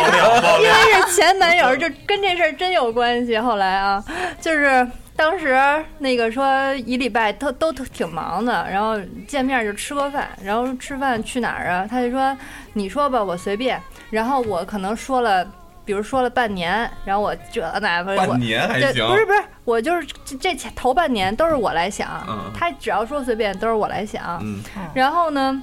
[0.60, 3.38] 因，为是前男友，就跟这事儿真有关系。
[3.38, 4.02] 后来啊，
[4.40, 5.56] 就是当时
[5.98, 11.86] 那个说一礼拜都都挺忙的，然后见面就吃个饭，然后吃饭去哪儿啊？
[11.88, 12.36] 他就说
[12.72, 13.80] 你说吧，我随便。
[14.10, 15.46] 然后我可能说了，
[15.88, 24.38] 比如说了半年，然后我这那我半年还，行，不是不是，我就是这这前头半年都是我来想，嗯他只要说随便都是我来想。
[24.42, 24.60] 嗯，
[24.92, 25.62] 然后呢，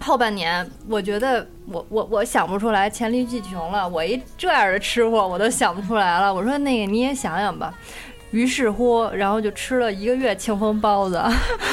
[0.00, 3.86] 后半年我觉得我我我想不出来，黔驴技穷了。
[3.86, 6.32] 我一这样的吃货我都想不出来了。
[6.32, 7.74] 我说那个你也想想吧。
[8.30, 11.22] 于是乎，然后就吃了一个月庆丰包子。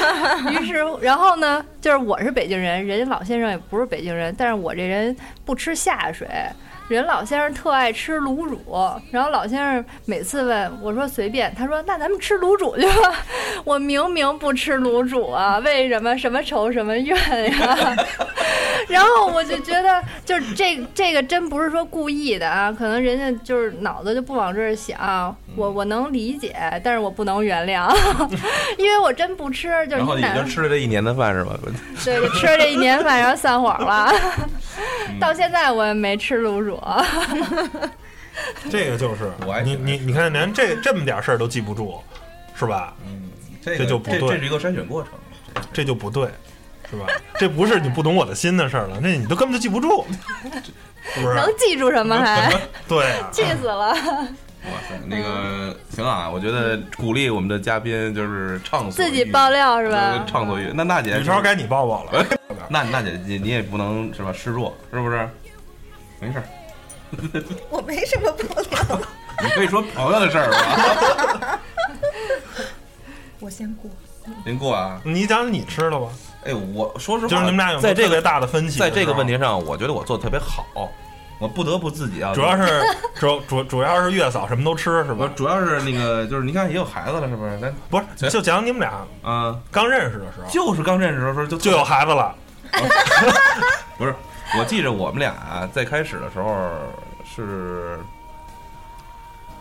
[0.52, 6.28] 于是乎，然后呢，就是我是北京人，人家老先生也不是北京人，但是我这人不吃下水。
[6.88, 8.58] 人老先生特爱吃卤煮，
[9.10, 13.24] 然后老先生每次问我说随便，他说那咱们吃卤煮去吧。
[13.64, 17.16] 我明明不吃卤煮啊，为什么什么仇什么怨
[17.58, 17.96] 呀？
[18.86, 25.34] 然后我就觉得，就是这这个真不是说故意的啊，可能人家就是脑子就不往这儿想。
[25.56, 27.92] 我我能理解，但是我不能原谅，
[28.78, 31.58] 因为我真不吃，就是然后你你哪就吃了这一年的饭是吧？
[32.04, 34.08] 对，吃了这一年饭，然后散伙了。
[35.08, 36.75] 嗯到现在我也没吃卤煮。
[38.70, 42.02] 这个就是 我还挺你你你看，连这这么点事儿都记不住，
[42.54, 42.94] 是吧？
[43.06, 43.30] 嗯，
[43.62, 45.12] 这这就不对这这是一个筛选过程。
[45.72, 46.28] 这就不对，
[46.90, 47.06] 是吧？
[47.38, 50.04] 这不是你不懂我的心的事儿了，那你都根本就记不住，
[51.14, 51.34] 是不是？
[51.34, 52.52] 能记住什么还？
[52.86, 53.94] 对啊，气死了！
[54.66, 60.24] 哇塞，那个行啊，我觉得鼓励我们的嘉宾就是畅所自己爆料是对吧？
[60.26, 60.70] 畅所欲。
[60.74, 62.26] 那娜姐女超该你抱抱了。
[62.68, 65.26] 那娜姐你你也不能是吧示弱，是不是？
[66.20, 66.44] 没事儿，
[67.70, 69.00] 我没什么爆料，
[69.42, 71.60] 你可以说朋友的事儿吧。
[73.40, 73.90] 我先过。
[74.44, 75.00] 您过啊？
[75.04, 76.08] 你讲你吃了吧？
[76.44, 78.78] 哎，我说实话，就是你们俩有没在这个大的分歧？
[78.78, 80.64] 在这个问，题上，我觉得我做的特别好，
[81.38, 82.32] 我不得不自己啊。
[82.34, 82.82] 主要是
[83.14, 85.30] 主主主要是月嫂什么都吃是吧？
[85.36, 87.58] 主要是那个，就是你看也有孩子了，是不是？
[87.60, 92.34] 咱不是，就讲你们俩啊，刚认识的时候就是刚认识的时候就就有孩子了，
[93.96, 94.14] 不是，
[94.58, 96.70] 我记着我们俩啊在开始的时候
[97.24, 97.98] 是，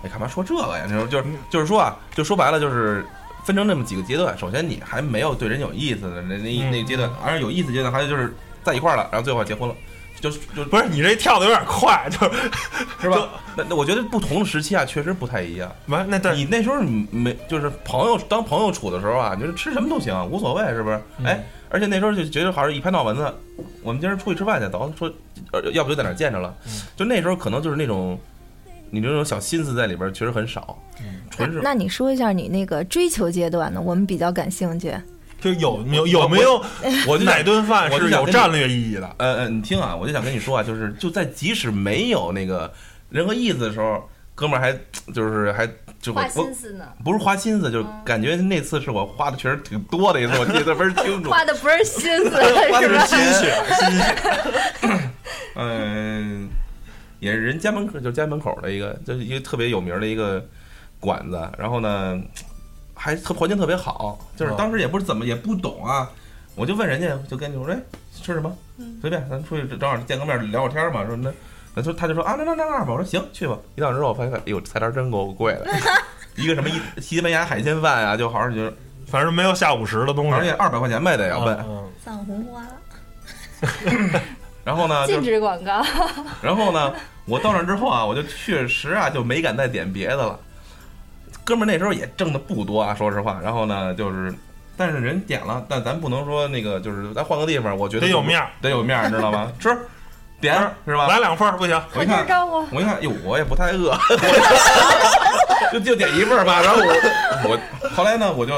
[0.04, 0.86] 哎，干嘛说这个呀？
[0.88, 3.06] 就是就是就是说啊，就说白了就是
[3.44, 4.38] 分成那么几个阶段。
[4.38, 9.76] 首先你还没有对人有意思的那那嗯那阶段，而有意思阶段还有就是在一块儿了，然后最后结婚了，
[10.22, 12.52] 就就不是你这跳的有点快，就是
[13.02, 13.28] 是吧？
[13.58, 15.72] 那那我觉得不同的时期啊，确实不太一样。
[15.88, 21.02] 完那但你那时候你没就是朋友当朋友处的时候啊，你就是吃什么都行，无所谓，是不是？
[21.18, 23.34] 嗯哎，而且那时候就觉得好像一拍脑门子，
[23.84, 25.12] 我们今儿出去吃饭去，走，说，
[25.52, 26.56] 呃要不就在哪儿见着了。
[26.68, 28.20] 嗯就那时候可能就是那种，
[28.90, 33.82] 你这种小心思在里边确实很少，嗯纯是那你说一下你那个追求阶段呢？
[33.82, 34.94] 我们比较感兴趣。
[35.42, 36.60] 就有没有有没有
[37.08, 39.16] 我就哪顿饭是有战略意义的？
[39.18, 42.72] 呃呃，你听啊，我就想跟你说啊，就是就在即使没有那个
[43.10, 44.78] 任何意思的时候，哥们儿还
[45.14, 45.66] 就是还
[46.02, 51.30] 就我花心思呢，不是花心思，就是感觉那次是我花的确实挺多的一次，我记得倍儿清楚。
[51.32, 52.30] 花的不是心思，
[52.70, 53.00] 花的？
[53.00, 55.10] 是心血，心血。
[55.56, 56.50] 嗯，
[57.20, 60.46] 也是人家门口，就是家门口的一个，就是一个特别有名的一个
[61.00, 61.50] 馆子。
[61.58, 62.22] 然后呢，
[62.94, 66.12] 还特环境特别好，就是当时也不是怎么也不懂啊，
[66.56, 67.80] 我就问人家，就跟你说，哎，
[68.22, 68.54] 吃什么？
[69.00, 71.06] 随便，咱出去正好见个面聊会天嘛。
[71.06, 71.32] 说那。
[71.76, 73.58] 那就他就说啊，那那那那吧，我说行，去吧。
[73.76, 75.68] 一到之后，我发现，哎呦，菜单真够贵的，
[76.36, 78.74] 一个什么一西班牙海鲜饭啊，就好像就是，
[79.08, 80.32] 反正没有下午时的东西。
[80.34, 81.56] 而且二百块钱呗，得要问。
[81.60, 82.62] 嗯嗯放红花，
[84.64, 85.84] 然后呢， 禁止广告。
[86.42, 86.94] 然后呢，
[87.26, 90.40] 我到那之后啊，我就确实啊就没敢再点别的了。
[91.44, 93.40] 哥们儿那时候也挣的不多啊，说实话。
[93.44, 94.34] 然后呢，就是，
[94.78, 99.52] 但是人点了，但咱不能说那个，就是咱换个地方，我觉得得有面儿，得有面儿，知道吗？
[99.60, 99.76] 吃，
[100.46, 101.08] 点是吧？
[101.08, 102.26] 来两份儿不行，我一看，
[102.72, 103.98] 我一看，哟，我也不太饿，
[105.74, 106.62] 就就点一份儿吧。
[106.62, 108.54] 然后我我后来呢，我就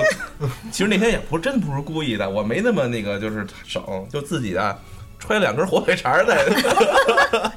[0.71, 3.81] 其实那天也不真不是故意的，我没那么那个就是省，
[4.11, 4.77] 就自己啊
[5.17, 6.45] 揣两根火腿肠儿在。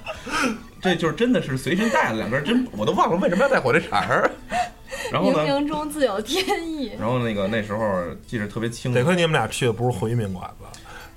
[0.83, 4.31] 这就是真的是随身带了两根，真我都忘了为什么要带火腿肠儿。
[5.13, 6.93] 然后冥呢，冥中自有天意。
[6.99, 10.65] 然后那个那时候记得特别清楚得，亏你们俩去的不是回民馆子，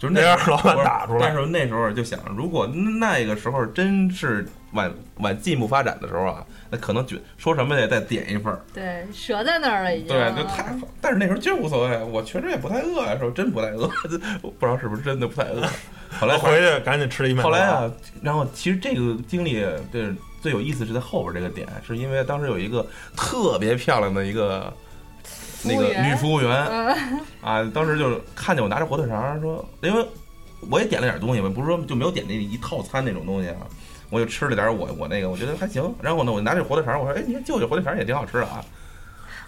[0.03, 10.09] 就是那那让老板打出来但是那时候就想，如果那个时候真是往往进一步发展的时候啊，那可能就说什么也得点一份儿，对，折在那儿了已经。
[10.09, 10.85] 对，就太好。
[10.99, 13.89] 但是那时候真无所谓，我确实也不太饿啊，说真不太饿，
[14.41, 15.65] 我 不知道是不是真的不太饿。
[16.19, 17.41] 后来回去赶紧吃了一面。
[17.41, 17.89] 后来啊，
[18.21, 22.85] 然后其实这个经历，对最有意思是在后边这个点，是因为当时有一个
[23.15, 24.73] 特别漂亮的一个
[25.63, 30.05] 那个女服务员嗯，啊，当时就是看见我拿着火腿肠，说，因为
[30.69, 33.55] 我也点了点东西，我不是说就没有点那一套餐那种东西啊，
[34.09, 35.93] 我就吃了点我我那个，我觉得还行。
[36.01, 38.63] 然后呢，我拿这火腿肠，我说，哎，你看舅舅火腿肠也挺好吃的啊。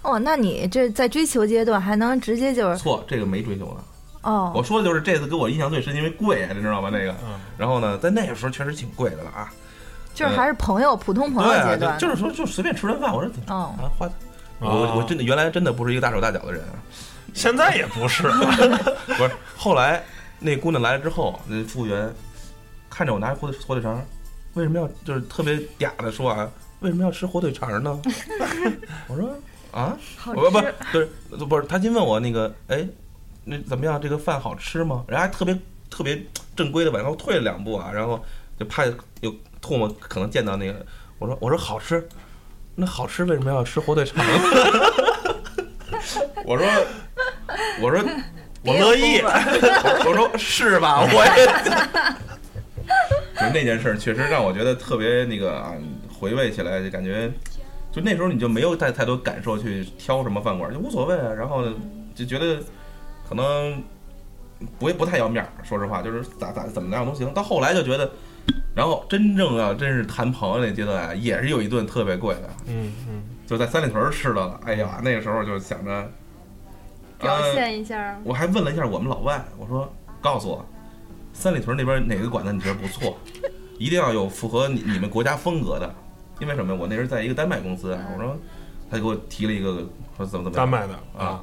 [0.01, 3.83] 哦，那你这在追求阶段还能直接就是错，这个没追求呢。
[4.21, 6.89] 哦，我说的就是这次给我印象最深，因为贵啊，你知道吗？
[6.91, 9.51] 那个，嗯，然后呢，在那个时候确实挺贵的了啊。
[10.13, 14.09] 就是还是朋友普通朋友阶，段，就就是说就随便吃顿饭，我说哦，啊花。
[14.65, 16.73] 我哦我真的原来真的不是一个大手大脚的人，啊
[17.33, 18.23] 现在也不是，
[19.17, 19.31] 不是。
[19.57, 20.03] 后来
[20.39, 22.09] 那姑娘来了之后，那服务员
[22.89, 24.01] 看着我拿着火腿火腿肠，
[24.53, 26.49] 为什么要就是特别嗲的说啊，
[26.79, 28.01] 为什么要吃火腿肠呢？
[29.07, 29.29] 我说
[29.71, 31.05] 啊，好我不是，对，
[31.45, 32.87] 不是，他先问我那个，哎，
[33.43, 33.99] 那怎么样？
[33.99, 35.03] 这个饭好吃吗？
[35.07, 35.53] 然后还特别
[35.89, 38.23] 特别正规的往后退了两步啊，然后
[38.57, 38.85] 就怕
[39.19, 39.29] 有
[39.61, 40.85] 唾沫可能溅到那个，
[41.19, 42.07] 我说我说好吃，
[42.75, 44.23] 那好吃为什么要吃火腿肠？
[46.45, 46.67] 我说
[47.81, 48.03] 我说
[48.63, 49.19] 我乐意。
[50.05, 51.01] 我说是吧？
[51.01, 51.45] 我也。
[53.39, 55.73] 就那件事儿，确实让我觉得特别那个啊，
[56.19, 57.31] 回味起来就感觉，
[57.91, 61.33] 就那时候你就没有太太多感受去挑什么饭馆，就无所谓啊。
[61.33, 61.63] 然后，
[62.13, 62.57] 就觉得
[63.27, 63.81] 可能
[64.79, 67.33] 不不太要面儿，说实话，就是咋咋怎么样都行。
[67.33, 68.09] 到后来就觉得，
[68.75, 74.59] 然后真正要真是谈朋友那阶段啊，也是有一顿特别贵的，嗯嗯，就在三里屯儿吃的了。
[74.65, 76.11] 哎呀，那个时候就想着
[77.17, 78.19] 表呃现一下。
[78.25, 80.65] 我还问了一下我们老外，我说告诉我，
[81.31, 83.17] 三里屯那边哪个馆子你觉得不错？
[83.79, 85.95] 一定要有符合你你们国家风格的，
[86.39, 86.75] 因为什么？
[86.75, 88.37] 我那时候在一个丹麦公司啊，我说
[88.89, 89.85] 他就给我提了一个
[90.17, 91.41] 说怎么怎么样丹麦的啊，，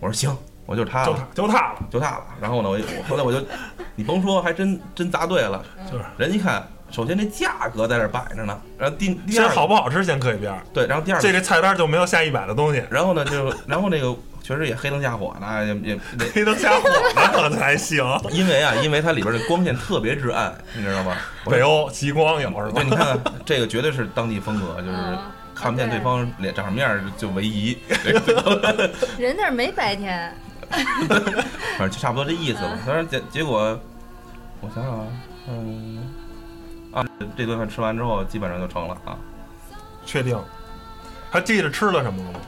[0.00, 0.34] 我说行，
[0.70, 2.24] 我就是他就了，他就他了，就他了。
[2.40, 3.44] 然后呢，我就我后来我就，
[3.96, 5.60] 你甭说，还真真答对了。
[5.90, 14.14] 就是人一看，首先这价格在这儿摆着呢，然后第第先二好不好吃先搁一边儿，对，然后第二这个菜单就没有下一百的东西，然后呢就然后那个
[14.44, 18.04] 确实也黑灯瞎火的，也也也 黑灯瞎火的可才行。
[18.30, 21.16] 因为啊，因为它里边的光线特别之暗，你知道吗？
[21.46, 22.84] 北欧极光有是吧对，？
[22.84, 25.18] 你看看这个绝对是当地风格，就是嗯
[25.52, 27.76] 看不见对方脸长什么样儿就为宜，
[29.18, 30.34] 人那儿没白天，
[31.76, 32.78] 反正就差不多这意思吧。
[32.86, 33.78] 但是结结果，
[34.60, 35.06] 我想想啊，
[35.48, 35.98] 嗯，
[36.92, 37.04] 啊，
[37.36, 39.18] 这顿饭吃完之后基本上就成了啊。
[40.06, 40.38] 确定？
[41.30, 42.40] 还记着吃了什么了吗？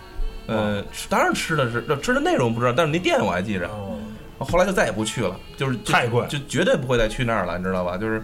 [0.47, 3.69] 呃，吃当然吃的是吃的内容不知道，但是那店我还记着。
[3.69, 3.99] 哦，
[4.39, 7.97] 后来就再也不去了，就是就太贵就绝对不会再去那儿了，你知道吧？
[7.97, 8.21] 就是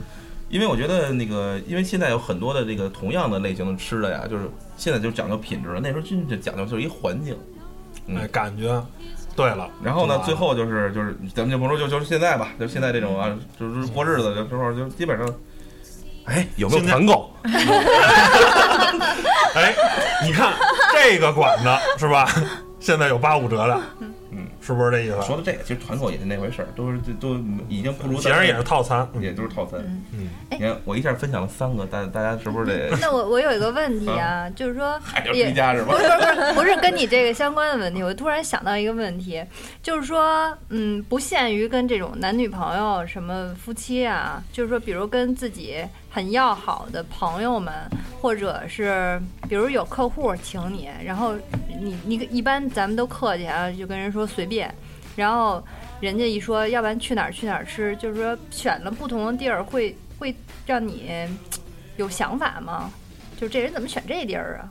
[0.49, 7.37] 因为我觉得那个，因为现在有很多的这个同样的类型的吃的呀，就是现在就讲究品质了，那时候真是讲究就是一环境。
[8.07, 8.85] 嗯哎，感觉
[9.39, 9.71] 对了。
[9.81, 15.33] 然后呢，最后就是就是咱们就甭说就就是现在吧，就现在这种啊，就是过日子的时候，就基本上，
[16.25, 17.31] 哎，有没有团购？
[19.55, 19.73] 哎，
[20.27, 20.53] 你看
[20.93, 22.29] 这个馆子是吧？
[22.81, 23.81] 现在有八五折的，
[24.31, 25.23] 嗯，是不是这意思？
[25.23, 27.37] 说的这个，其实团购也是那回事儿，都是都
[27.69, 29.09] 已经不如显然也是套餐。
[29.21, 29.81] 也都是套餐。
[30.13, 35.99] 嗯，你看我一下分享了三个，大大家是不是得 那我我有一个问题啊，就是说还要也追加是吧不？
[35.99, 39.43] 是不是不是不是跟你这个相关的问题，我突然想到一个问题，
[39.83, 45.77] 就是说，嗯，不限于跟这种男女朋友、什么夫妻啊，就是说，比如跟自己
[46.19, 47.73] 很要好的朋友们，
[48.21, 51.33] 或者是比如有客户请你，然后
[51.81, 54.75] 你你一般咱们都客气啊，就跟人说随便，
[55.15, 55.63] 然后
[56.01, 60.35] 人家一说，要不然去哪儿去哪儿吃，就是说选了不同的地儿，会会
[60.67, 61.09] 让你
[61.97, 62.91] 有想法吗？
[63.41, 64.67] 就这人怎么选这地儿啊？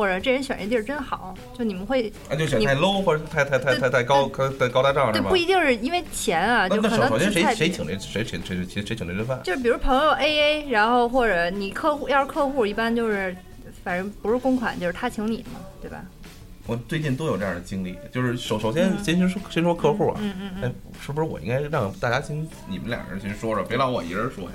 [0.00, 1.34] 或者这人选这地儿真好？
[1.52, 5.36] 就你们会啊，就选你太 low 或者太太太太太高太太高大上是吧对不？
[5.36, 9.38] 一定是因为钱啊，那就可能那首首先谁谁请这谁请谁谁谁请这顿饭？
[9.44, 13.36] 就是比如朋友 A A，然后或者你客户要是客户，一般就是
[13.84, 16.02] 反正不是公款就是他请你嘛，对吧？
[16.70, 20.72] 我最近都有这样的经历，就是首首先先先说先说客户啊，嗯嗯哎，
[21.04, 24.50] 是不是我应该让大家先你们俩人先说说，别老我一人说呀？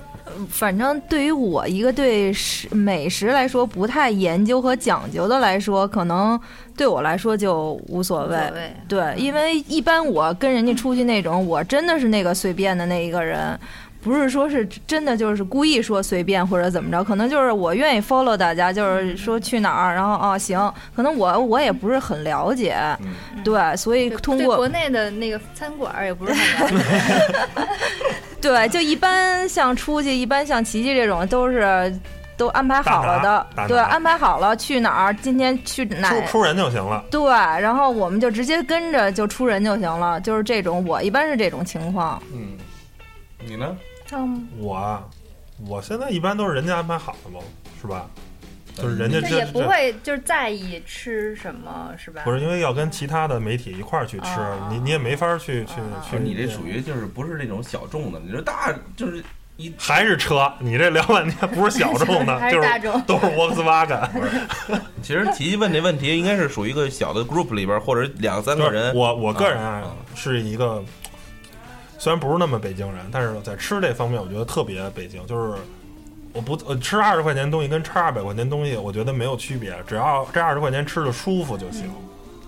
[0.49, 6.39] 反正对于我一个对食美食来说不太研究和讲究的来说，可能
[6.77, 8.37] 对我来说就无所谓。
[8.37, 8.73] 无所谓。
[8.87, 13.59] 对，因为一般我跟人家出去那种，我真的是那个随便的那一个人，
[14.05, 26.85] 不是说是真的就是故意说随便或者怎么着，可能就是我愿意 follow 大家，就是说去哪儿，然后哦行，可能我我也不是很了解，嗯对，所以通过国内的那个餐馆也不是很了解
[28.39, 31.91] 对，就一般像出去，一般像琪琪这种都是
[32.37, 37.03] 都安排好了的对，安排好了去哪儿，今天去哪出出人就行了。
[37.09, 42.21] 对，然后我们就直接跟着就出人就行了，就是这种，我一般是这种情况。
[42.31, 42.55] 嗯，
[43.47, 43.75] 你呢？
[44.11, 45.03] 嗯，我啊，
[45.67, 47.43] 我现在一般都是人家安排好的喽，
[47.81, 48.07] 是吧？
[48.75, 52.23] 就是人家这也不会就是在意吃什么，是吧？
[52.25, 56.19] 不是因为要跟其他的媒体一块儿去吃，哦你你也没法去去哦去。
[56.19, 59.23] 你这属于就是不是那种小众的，你说大就是
[59.55, 63.01] 一 还是车，你这聊半天不是小众的， 还就是大众。
[63.03, 64.09] 都是 Volkswagen。
[65.01, 68.93] 其实提问这问题应该是属于一个小的 group 里边，或者两三个人。
[68.93, 70.83] 我我个人啊啊是一个，
[71.97, 75.57] 虽然不是那么北京人，但是在吃这方面我觉得特别北京，就是
[76.33, 81.89] 我不呃吃二十块钱东西跟吃二百块钱东西，我觉得没有区别，只要这二十块钱吃的舒服就行。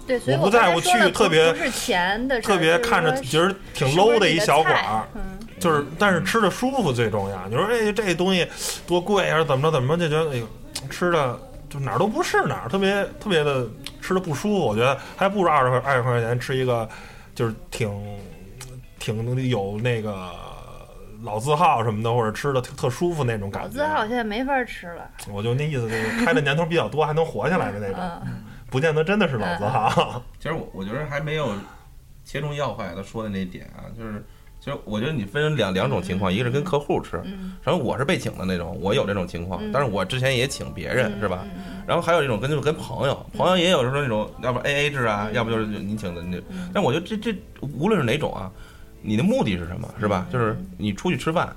[0.06, 7.45] 对，所以我不在乎去特别不是钱的，特别看着说觉得挺 low 的一小馆儿，嗯，就是但是吃的舒服最重要。
[7.48, 8.48] 你说哎这东西
[8.86, 10.48] 多贵啊，怎么着怎么着，就觉得哎呦
[10.89, 11.38] 吃的
[11.70, 13.68] 就哪儿都不是哪儿，特别特别的
[14.02, 14.60] 吃的不舒服。
[14.66, 16.88] 我觉得还不如二十块二十块钱吃一个
[17.36, 17.89] 就是挺
[19.16, 20.30] 挺有那个
[21.24, 24.05] 老字号什么的，或者吃的特特舒服那种感觉老字号。
[24.05, 30.22] 现在没法吃了，我就那意思，就是开的年头比较多，还能活下来的那种，嗯，不见得真的是老字号。
[30.39, 31.53] 其实我我觉得还没有
[32.26, 34.22] 切中要害他说的那点啊，就是
[34.60, 41.45] 其实我觉得你分两两种情况，一个是跟客户吃，嗯然后我是被请的那种，我有这种情况嗯，但是我之前也请别人嗯是吧？？
[41.55, 46.70] 嗯然后还有一种跟就是跟朋友，朋友也有时候那种，要不 A A 制啊，嗯要不就是你请的那嗯。
[46.74, 48.51] 但我觉得这这无论是哪种啊，
[49.08, 50.28] 你的目的是什么，是吧？
[50.32, 51.47] 就是你出去吃饭，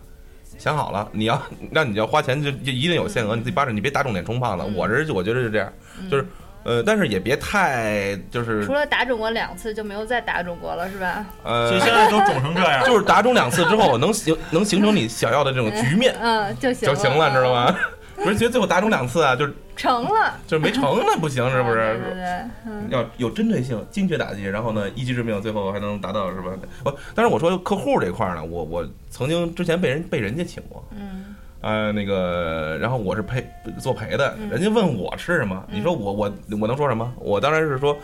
[0.56, 1.42] 想好了，你要
[1.72, 4.64] 那你要花钱就就一定有限额，你自己扒着，你别打肿脸充胖子。
[4.68, 5.72] 嗯我这我觉得是这样，
[6.08, 6.24] 就是
[6.62, 11.24] 呃，但是也别太就是除了打肿过两次，就没有再打肿过了，是吧？
[11.42, 17.76] 呃所以，现在都肿成这样，就是打肿两次之后能形能形成你想要的这种局面嗯，就行就行了，了，知道吗？
[18.24, 21.76] 不是觉得最后打肿两次啊，就是成了，就是没成那不行，是不是？
[22.04, 22.24] 对对，
[22.66, 26.50] 嗯要有针对性、精确打击，然后呢，一击致命，最后还能达到是吧？
[26.84, 33.46] 我，但是我说客户这块儿呢，我我曾经之前被人被人家请过，嗯呃，那个，然后我是陪
[33.78, 37.12] 作陪的，嗯人家问我吃什么，你说我我我能说什么？
[37.18, 37.96] 我当然是说，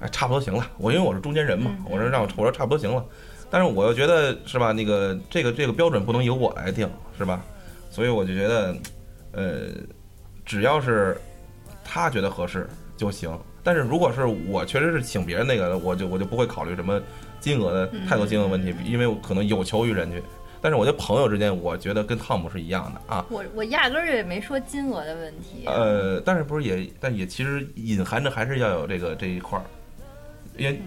[0.00, 0.66] 哎，差不多行了。
[0.78, 3.04] 我因为我是中间人嘛，嗯我说让我我说差不多行了，
[3.50, 4.72] 但是我又觉得是吧？
[4.72, 7.42] 那个这个这个标准不能由我来定，是吧？
[7.90, 8.74] 所以我就觉得，
[9.32, 9.68] 呃，
[10.44, 11.16] 只要是
[11.84, 13.30] 他觉得合适就行。
[13.62, 17.00] 但是如果是我确实是请别人那个，我就我就不会考虑什么
[17.40, 20.22] 金额的太多金额问题，因为我可能有求于人去。
[20.60, 23.24] 但是我觉得朋友之间，我觉得跟汤姆是一样的啊。
[23.30, 29.62] 我我压根儿也没说金额的问题，呃，但是不是也，但也其实隐含着还是要有这个这一块儿，
[30.56, 30.80] 因为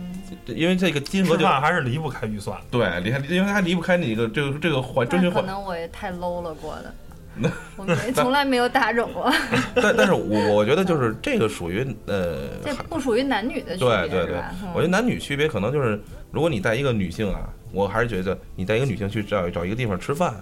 [0.47, 2.59] 因为这个金额就吃饭还是离不开预算。
[2.69, 5.45] 对，离开，因为它离不开你这个这个这个环中循环。
[5.45, 6.93] 能我也太 low 了过的，
[7.77, 9.32] 我们从来没有打肿过，
[9.75, 14.36] 但但是我我觉得就是这个属于呃，这不属于男女的区别，对对对
[14.73, 15.99] 我觉得男女区别可能就是，
[16.32, 20.36] 如果你带一个女性啊，我还是觉得你带一个女性去找找一个地方吃饭，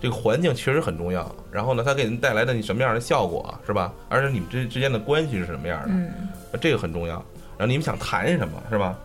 [0.00, 1.34] 这个环境确实很重要。
[1.50, 3.92] 然后呢，它给您带来的你什么样的效果，是吧？
[4.08, 6.10] 而且你们之之间的关系是什么样的，嗯，
[6.60, 7.14] 这个很重要。
[7.56, 8.98] 然后你们想谈什么，是吧？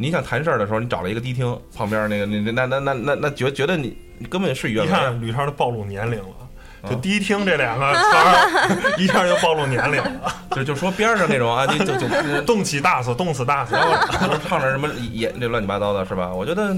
[0.00, 4.90] 你想谈事儿的时候，你找了一个迪厅旁边那个那那那那那那觉觉得你你根本事与一愿违。
[4.92, 6.47] 看吕超都暴露年龄了，
[6.84, 10.34] 就啊迪厅这两个词儿， 一下就暴露年龄了。
[10.54, 12.08] 就就说边上那种啊，就就就
[12.42, 13.74] 动起大死，动死大死。
[13.74, 16.32] 然后唱着什么演这乱七八糟的，是吧？
[16.32, 16.68] 我觉得，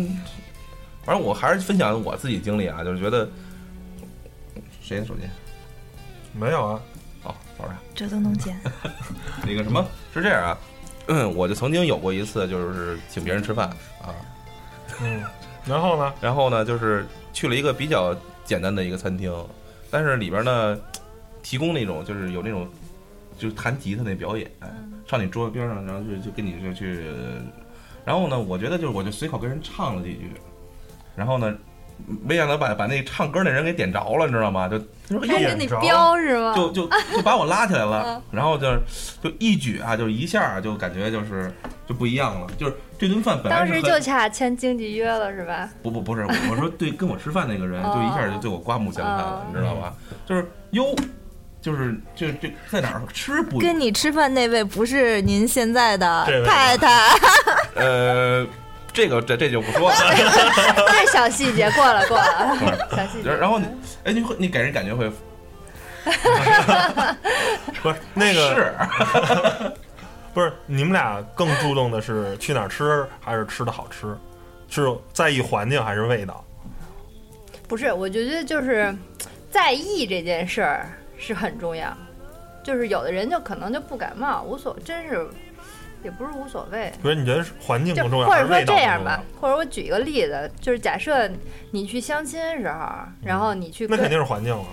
[1.04, 3.28] 反正我还是分享我自己经历啊，就是觉得
[4.82, 5.22] 谁的手机？
[6.32, 6.80] 没有啊，
[7.24, 8.58] 哦，sorry，这都能剪。
[9.44, 9.84] 那个什么
[10.14, 10.58] 是这样啊？
[11.08, 13.68] 嗯， 我就曾经有过一次，就是请别人吃饭
[14.02, 14.14] 啊，
[15.00, 15.22] 嗯，
[15.64, 16.12] 然后呢？
[16.20, 19.32] 然后呢，就是去了一个比较简单的一个餐厅，
[19.90, 20.78] 但是里边呢
[21.42, 22.68] 提供那种就是有那种
[23.38, 24.50] 就是弹吉他那表演，
[25.06, 27.04] 上你桌子边上，然后就就跟你就去，
[28.04, 30.30] 然后呢，我觉得就是我就随口跟人唱了几句，
[31.16, 31.56] 然后呢，
[32.24, 34.68] 没想到把把那唱歌那人给点着了，你知道吗？
[34.68, 34.84] 就他
[35.16, 36.54] 说哟开始你眼着飙是吗？
[36.54, 38.80] 就就就把我拉起来嗯了，然后就是
[39.22, 41.52] 就一举啊，就一下啊就感觉就是
[41.86, 45.68] 就不一样了，就是这顿饭本来当时就差签经济约了是吧？
[45.82, 49.94] 不不不是，我说对跟我吃饭那个人哦就一下就对我刮目相看了哦，你知道吧？
[50.26, 50.94] 就是哟，
[51.60, 57.08] 就是这这在哪儿吃不跟你吃饭那位不是您现在的太太，
[57.76, 58.46] 呃，
[58.92, 59.96] 这个这这就不说了。
[60.92, 63.30] 这小细节过了过了， 小细节。
[63.30, 63.66] 然后你
[64.04, 65.10] 哎，你会你给人感觉会
[67.82, 68.74] 不是那个是
[70.32, 74.16] 不是你们俩更注重的是去哪儿吃，还是吃的好吃？
[74.68, 76.44] 是在意环境还是味道？
[77.68, 78.96] 不是，我觉得就是
[79.50, 80.88] 在意这件事儿
[81.18, 81.92] 是很重要。
[82.62, 85.26] 就是有的人就可能就不感冒，无所，真是
[86.02, 86.92] 也不是无所谓。
[87.02, 91.30] 不是你觉得环境就更重要，或者说这样吧或者我举一个例子，就是假设
[91.70, 92.88] 你去相亲的时候，
[93.22, 94.64] 然后你去跟那肯定是环境了。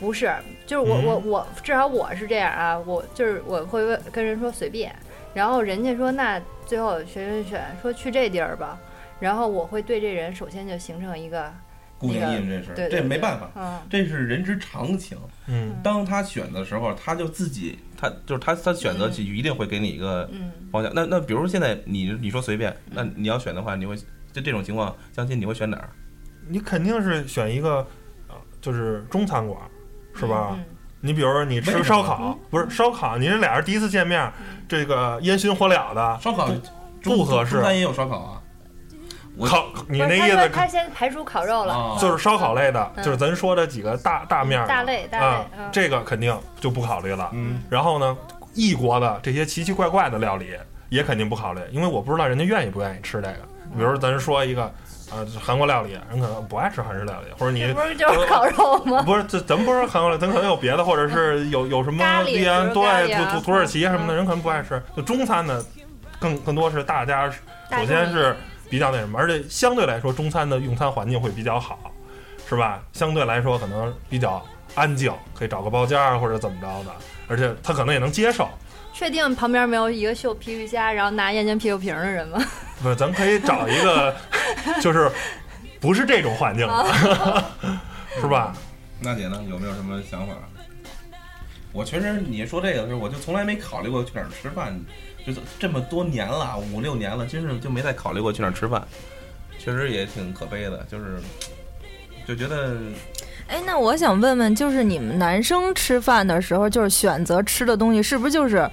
[0.00, 0.32] 不是，
[0.64, 4.94] 就是我、嗯我我至少我是这样啊，我就是我会问跟人说随便，
[5.34, 8.78] 然后人家说那最后选选选说去这地儿吧，
[9.18, 11.52] 然后我会对这人首先就形成一个
[11.98, 15.18] 固定印这事儿，这没办法，嗯这是人之常情。
[15.46, 20.92] 嗯，当他选的时候，他就自己，他就是他他选择就一定会给你一个嗯方向。
[20.94, 23.96] 那那比如说现在你你说随便，那你要选的话，你会
[24.32, 25.90] 就这种情况相亲你会选哪儿？
[26.48, 27.86] 你肯定是选一个，
[28.28, 29.60] 呃，就是中餐馆，
[30.14, 30.50] 是吧？
[30.52, 30.64] 嗯
[31.00, 34.32] 你比如说你吃烧烤，不是烧烤，你这俩人第一次见面，
[34.68, 36.50] 这个烟熏火燎的，烧烤
[37.04, 38.37] 不合适中餐也有烧烤啊。
[39.38, 41.96] 我烤，你那意思他先排除烤肉了，啊。
[42.00, 43.04] 就是烧烤类的，嗯。
[43.04, 45.68] 就是咱说的几个大大面大类大啊类，嗯。
[45.72, 47.30] 这个肯定就不考虑了。
[47.32, 48.16] 嗯，然后呢，
[48.54, 50.56] 异国的这些奇奇怪怪的料理
[50.88, 53.38] 也肯定不考虑，因为我不知道人家愿意不愿意吃这个。
[53.76, 54.62] 比如咱说一个，
[55.12, 59.02] 呃，韩国料理，人可能不爱吃韩式料理，或者你不是就是烤肉吗？
[59.06, 64.16] 不是，这咱不是韩国料理，咱可能有别的，或者是 有有什么对土土土耳其什么的，嗯。
[64.16, 64.82] 人可能不爱吃。
[64.96, 65.62] 就中餐呢，
[66.18, 68.34] 更更多是大家首先是
[68.68, 71.92] 比较那什么，而且相对来说，中餐的用餐环境会比较好，
[72.48, 72.82] 是吧？
[72.92, 74.44] 相对来说可能比较
[74.74, 76.92] 安静，可以找个包间儿或者怎么着的，
[77.26, 78.48] 而且他可能也能接受。
[78.92, 82.44] 确定旁边没有一个秀皮皮虾，然后拿燕京啤酒瓶的人吗？
[82.82, 84.14] 不是，咱可以找一个，
[84.80, 85.10] 就是
[85.80, 87.44] 不是这种环境的，
[88.20, 88.52] 是吧？
[89.00, 89.40] 娜姐呢？
[89.48, 90.34] 有没有什么想法？
[91.72, 94.80] 我确实，你说这个我就从来没考虑过去哪儿吃饭，
[95.26, 98.82] 就这么多年了，五六年了，真是就没再考虑过去哪儿吃饭，
[99.58, 101.18] 确实也挺可悲的，就是
[102.26, 102.76] 就觉得
[103.46, 108.70] 哎，那我想问问，就是你们男生吃饭的时候，就是选择吃的东西，是不是就是，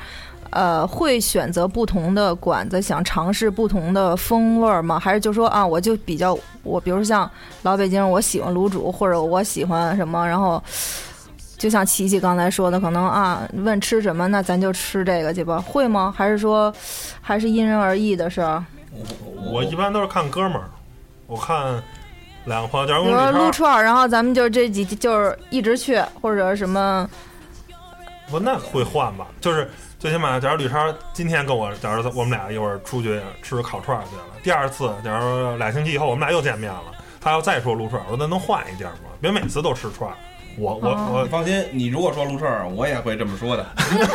[0.50, 5.00] 呃，会选择不同的馆子，想尝试不同的风味儿吗？
[5.00, 7.30] 还是就说啊，我就比较我，比如像
[7.64, 10.64] 老北京，我喜欢卤煮，或者我喜欢什么，然后。
[11.58, 16.14] 就像琪琪刚才说的，可能啊，问吃什么，那咱就吃这个去吧，会吗？
[16.16, 16.74] 还是说，
[17.22, 18.64] 还是因人而异的事儿？
[18.91, 20.70] 我我一般都是看哥们儿，
[21.28, 21.82] 我看
[22.45, 27.10] 两个朋友，假如说撸串儿，然后咱们就这几就是一直去，或者什么
[28.30, 36.84] 不那会换吧，就是最起码，假如吕超今天跟我，假如我们俩一会儿出去吃烤串儿去了，第二次，假如俩星期以后我们俩又见面了，
[37.22, 39.10] 他要再说撸串儿，我说那能换一家吗？
[39.22, 40.16] 别每次都吃串儿。
[40.58, 43.66] 我我哦我你放心，你如果说撸串儿，我也会这么说的，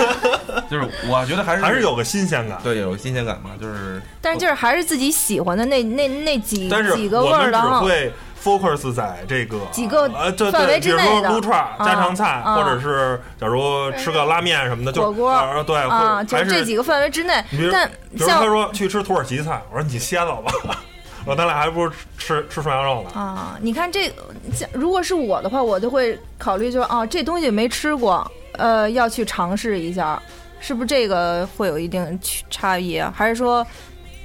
[0.70, 2.59] 就是我觉得还是还是有个新鲜感。
[2.62, 7.80] 对有个新鲜感嘛，就是但是就是还是自己喜欢的那那那几但是几个味我们只儿的哈。
[7.80, 8.12] 会
[8.43, 17.70] focus 在这个几个呃，对范围对，比如说之内的撸串儿、家常菜，啊或者是假如吃个拉面什么的，就火锅呃对，还是就这几个范围之内比如。
[17.70, 20.82] 但比如他说去吃土耳其菜，我说你歇了吧，
[21.26, 23.10] 我咱俩还不如吃吃涮羊肉呢。
[23.10, 24.10] 啊，你看这，
[24.52, 30.20] 像如果是我的话，我就会考虑就是啊，这东西没吃过，呃，要去尝试一下，
[30.60, 33.12] 是不是这个会有一定区差异啊？
[33.16, 33.66] 还是说，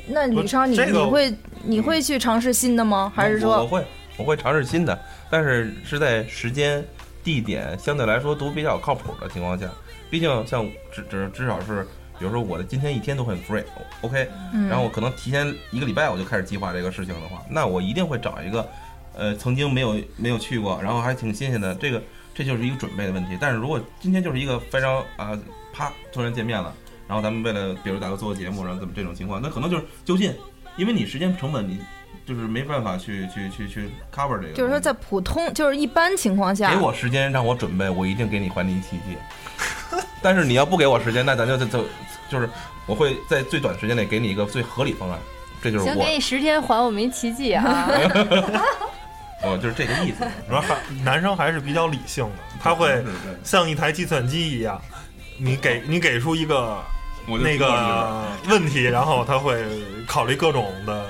[0.07, 1.33] 那不李超你这个你会
[1.63, 3.11] 你会去尝试新的吗？
[3.15, 3.85] 还是说我我会
[4.17, 4.97] 我会尝试新的，
[5.29, 6.83] 但是是在时间、
[7.23, 9.67] 地点相对来说都比较靠谱的情况下。
[10.07, 11.85] 毕竟像至至至少是，
[12.17, 18.67] 比如说我的今天一天都很 free，OK，、嗯然后我可能提前一个礼拜我就开始计划这个事情的话，那我一定会找一个，
[19.13, 22.01] 呃，曾经没有没有去过，然后还挺新鲜的，这个
[22.33, 23.37] 这就是一个准备的问题。
[23.39, 25.37] 但是如果今天就是一个非常啊、
[25.73, 26.73] 啪突然见面了，
[27.07, 30.33] 然后咱们为了比如大家做个节目，然后怎么这种情况，那可能就是就近，
[30.77, 31.79] 因为你时间成本你
[32.25, 34.53] 就是没办法去去去去 cover 这个。
[34.53, 39.15] 就是说在普通就是一般情况下给，我时间让我准备，我一定给你还你奇迹。
[40.21, 41.85] 但是你要不给我时间，那咱就就就
[42.35, 42.49] 就是
[42.85, 45.17] 我会在最短时间内给你一个最合理方案，
[45.61, 47.89] 这就是行，我给你十天还我们一奇迹啊！
[49.41, 50.27] 哦，就是这个意思。
[50.49, 53.03] 然后还男生还是比较理性的，他会
[53.43, 54.81] 像一台计算机一样，
[55.37, 56.77] 你给你给出一个
[57.27, 59.63] 那个问题，然后他会
[60.05, 61.05] 考虑各种的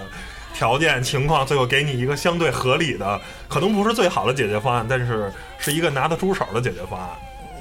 [0.53, 7.09] 条件情况，最后给你一个相对合理的，可能不是最好的解决方案，但是是一个拿得出手的解决方案。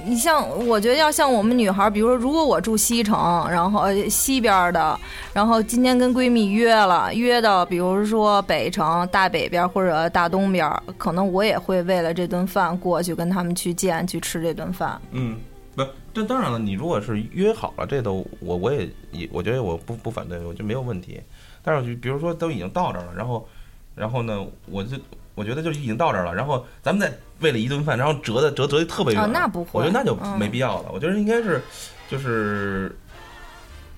[0.07, 4.99] 你像，我觉得要像我们女孩，比如说，如果我住西城，然后西边的，
[5.33, 15.01] 然后今天跟闺蜜约了，约到比如说北城大北边或者大东边，可能我也会为了这顿饭过去跟他们去见去吃这顿饭。
[15.11, 15.37] 嗯，
[15.75, 15.83] 不，
[16.13, 21.19] 这当然了，你如果是约好了，这都我我也也我觉得我不不反对，我觉得没有问题。
[21.63, 23.47] 但是比如说都已经到这儿了，然后
[23.95, 24.97] 然后呢，我就
[25.33, 30.91] 我觉得就已经到这儿了，然后咱们再为了一顿饭，然后折的折折的特别远，啊那不会我觉得那就嗯没必要了。
[30.93, 31.61] 我觉得应该是
[32.09, 32.95] 就是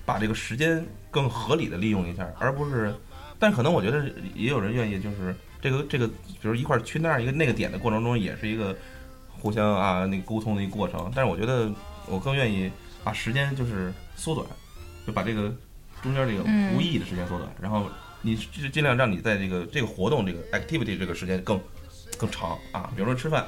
[0.04, 2.94] 把这个时间更合理的利用一下，而不是。
[3.38, 8.76] 但可能我觉得也有人愿意，就是这个这个，比如一块儿去那儿一个那个点的过程中，也是一个
[9.28, 11.08] 互相啊那个沟通的一个过程。
[11.14, 11.70] 但是我觉得
[12.06, 12.68] 我更愿意
[13.04, 14.44] 把时间就是缩短，
[15.06, 15.54] 就把这个
[16.02, 17.86] 中间这个嗯无意义的时间缩短，然后
[18.22, 21.60] 你就尽量让你在这个这个活动这个 activity 这个时间更
[22.18, 22.90] 更长啊。
[22.94, 23.46] 比如说吃饭，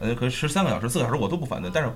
[0.00, 1.90] 呃，可以吃三个小时、四个小时我都不反对，但是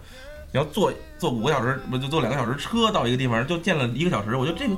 [0.50, 4.74] 你要坐坐五个小时，不就坐两个小时车到一个地方就见了一个小时，我觉得这个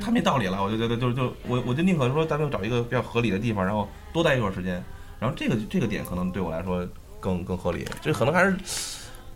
[0.00, 0.62] 太没道理了。
[0.62, 4.82] 我就觉得就就我我就宁可说咱们找一个比较合理的地方，然后多待一会儿时间，
[5.18, 6.86] 然后这个这个点可能对我来说
[7.18, 7.86] 更更合理。
[8.00, 8.56] 这可能还是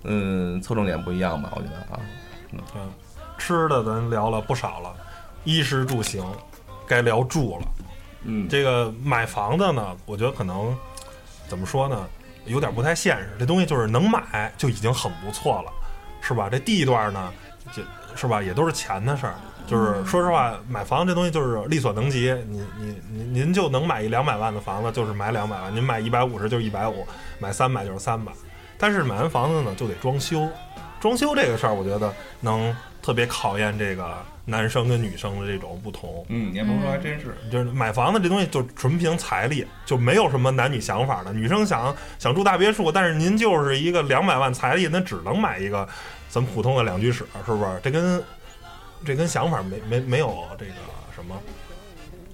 [0.04, 2.00] 嗯侧重点不一样吧，我觉得啊。
[2.52, 2.60] 嗯，
[3.36, 4.94] 吃的咱聊了不少了，
[5.44, 6.24] 衣食住行
[6.86, 7.66] 该聊住了。
[8.22, 10.76] 嗯这个买房子呢，我觉得可能
[11.48, 12.06] 怎么说呢，
[12.44, 13.30] 有点不太现实。
[13.38, 15.72] 这东西就是能买就已经很不错了，
[16.20, 16.48] 是吧？
[16.50, 17.32] 这地段呢，
[17.72, 17.82] 就
[18.14, 19.34] 是吧，也都是钱的事儿。
[19.66, 27.06] 就是说实话，买房这东西就是力所能及，你你您您就能买一两百万的房子，就是买两百万；您买一百五十就是一百五，
[27.38, 28.32] 买三百就是三百。
[28.78, 30.48] 但是买完房子呢，就得装修，
[31.00, 34.16] 装修这个事儿，我觉得能特别考验这个
[34.48, 36.24] 男生跟女生的这种不同。
[36.30, 37.36] 嗯，你还甭说，还真是。
[37.52, 41.32] 就是买房子这东西就纯凭财力，就没有什么男女想法的。
[41.32, 45.86] 女生想想住大别墅，但是您就是一个两百万财力，那只能买一个
[46.30, 47.80] 咱们普通的两居室，是不是？
[47.82, 48.22] 这跟
[49.04, 50.72] 这跟想法没没没有这个
[51.14, 51.38] 什么。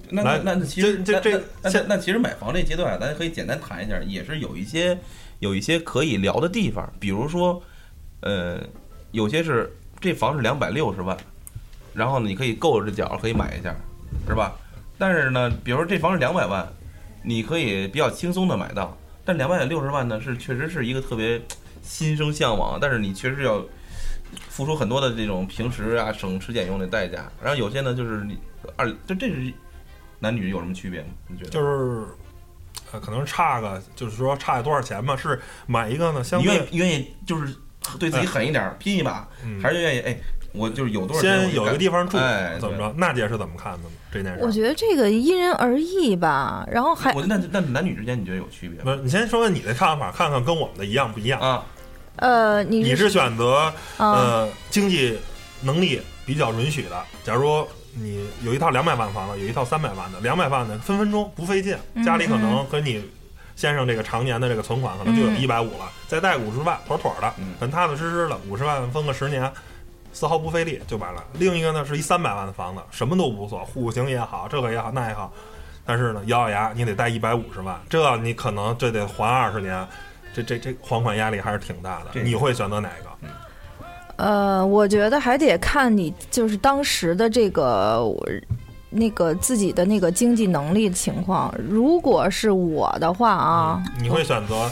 [0.09, 4.97] 那那其实这这那那现那那其实买房这阶段啊，咱可以简单谈一下，也是有一些
[5.39, 7.61] 有一些可以聊的地方，比如说，
[8.21, 8.61] 呃，
[9.11, 11.17] 有些是这房是两百六十万，
[11.95, 13.73] 然后呢，你可以够着这脚可以买一下，
[14.27, 14.53] 是吧？
[14.97, 16.67] 但是呢，比如说这房是两百万，
[17.23, 21.41] 你可以比较轻松的买到，但两百六十万呢，是确实是一个特别
[21.81, 23.63] 心生向往，但是你确实要
[24.49, 27.31] 付出很多的这种平时啊省吃俭用的代价。
[27.41, 28.37] 然后有些呢，就是你
[28.75, 29.53] 二，这这是
[30.19, 31.07] 男女有什么区别吗？
[31.27, 31.49] 你觉得？
[31.49, 32.05] 就是
[32.91, 35.15] 呃，可能差个，就是说差多少钱嘛？
[35.17, 37.53] 是买一个呢，相你愿对意愿意就是
[37.99, 40.17] 对自己狠一点儿，拼一把，嗯还是愿意哎，
[40.55, 42.77] 我就是有多少钱先有一个地方住，哎，怎么？
[42.77, 42.93] 着？
[42.97, 43.85] 娜姐是怎么看的呢？
[44.11, 44.39] 这件事？
[44.41, 48.83] 我觉得这个因人而异吧，然后还我那那男女之间你觉得有区别吗？
[48.83, 51.39] 不是，你先说说你的看法，看看跟我们的一样不一样。
[51.41, 51.63] 啊，
[52.17, 55.17] 呃，你你是选择啊呃经济
[55.61, 63.03] 能力比较允许的，假如你有一套两百万房子，有一套三百万的，两百万的分分钟不费劲，嗯家里可能跟你
[63.55, 69.51] 先生这个常年的这个存款可能就有嗯一百五了，再贷五十万，妥妥的嗯，很踏踏实实的，五十万分个十年。
[70.15, 71.21] 丝毫不费力就买了。
[71.33, 75.29] 另一个呢是一三百万的房子，什么都不错，户型也好，这个也好，那也好，
[75.85, 79.85] 但是呢咬咬牙你得贷一百五十万，这你可能这得还二十年，
[80.33, 82.21] 这这这还款压力还是挺大的。
[82.21, 83.27] 你会选择哪个？
[84.15, 88.01] 呃，我觉得还得看你就是当时的这个
[88.89, 91.53] 那个自己的那个经济能力情况。
[91.69, 94.71] 如果是我的话啊，嗯你会选择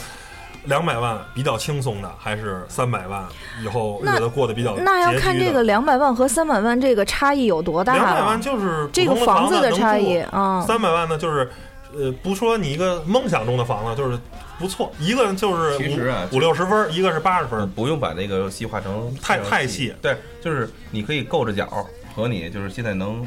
[0.65, 3.23] 两百万比较轻松的，还是三百万
[3.63, 8.41] 以后日子过得比较那要看这个两百万和三百万这个差异有多大两百万。
[8.41, 11.49] 就是这个房子的差异，啊，三百万呢就是。
[11.95, 14.17] 呃，不说你一个梦想中的房子，就是
[14.57, 23.23] 不错，一个就是其实啊五五六十分，一个是八十分不用把那个细化成太太细对，就是你可以够着脚和你就是现在能，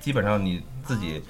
[0.00, 1.22] 基本上你自己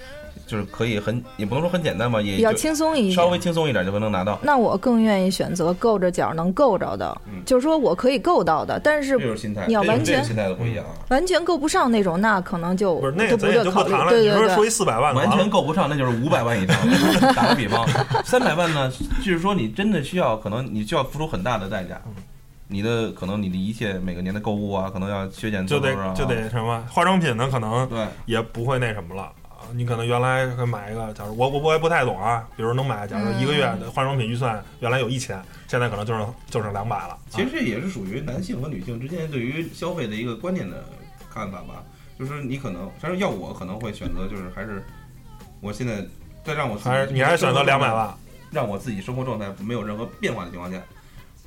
[0.46, 3.38] 就是可以很也不能说很简单吧，也比较轻松一稍微。
[3.38, 4.38] 轻松一点就能拿到。
[4.42, 10.92] 那我更愿意选择够着脚能够着的，嗯就是说我可以够到的，但是这就是心态，你要完全心态的不一样啊。
[11.10, 13.52] 完全够不上那种，那可能就不是那个就不。
[13.64, 14.10] 就不谈了。
[14.10, 16.76] 对对对你说说一，四百万的完，全够不上，那就是五百万以上。
[17.34, 17.86] 打个比方，
[18.24, 22.00] 三百万呢，就是说你真的需要，可能你需要付出很大的代价。
[22.66, 29.30] 你的可能你的一切每个年的购物啊，可能要削减就得多少啊就得什么化妆品呢，可能对，也不会那什么了。
[29.72, 37.18] 你可能原来买一个，假如我我我也不太懂啊，比如能买，假如一个月的化妆品预算原来有一千，现在可能就剩就剩两百了。
[37.30, 40.84] 其实这也是属于男性和女性之间对于消费的一个观念的
[41.32, 41.82] 看法吧。
[42.18, 44.84] 就是你可能，但是要我可能会选择，就是还是
[45.60, 46.06] 我现在
[46.44, 48.14] 再让我还是你还是选择两百万？
[48.52, 50.80] 让我自己生活状态没有任何变化的情况下，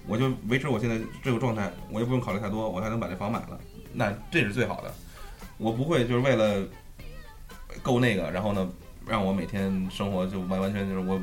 [0.06, 3.58] 我就维持我现在这个状态，我也不用考虑太多，我还能把这房买了，
[3.94, 4.94] 那这是最好的。
[5.58, 6.68] 我不会就是为了
[7.82, 8.68] 够那个，然后呢，
[9.06, 11.16] 让我每天生活就完完全就是我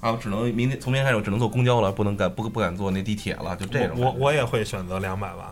[0.00, 5.46] 啊，我只能明天从明天开始我只能坐公交了，不能敢不不敢坐那地铁了，就这种我我也会选择两百万，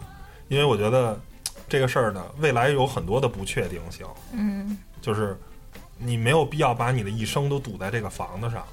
[0.49, 1.19] 因为我觉得
[1.69, 5.39] 这个事儿呢，未来有很多的不确定性，嗯，就是
[5.99, 8.65] 你没有必要把你的一生都赌在这个房子上。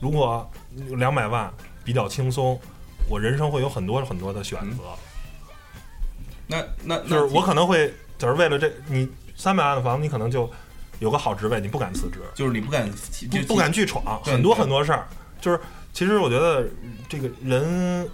[0.00, 0.48] 如果
[0.96, 1.52] 两百万
[1.84, 2.58] 比较轻松，
[3.08, 4.84] 我人生会有很多很多的选择。
[6.46, 10.50] 那那那就是我可能会，就是为了这，你三百万的房子，你可能就
[11.00, 15.06] 有个好职位，你不敢辞职，就是你不敢就不不敢去闯很多很多事儿。
[15.40, 15.58] 就是
[15.92, 16.64] 其实我觉得
[17.08, 18.08] 这个人，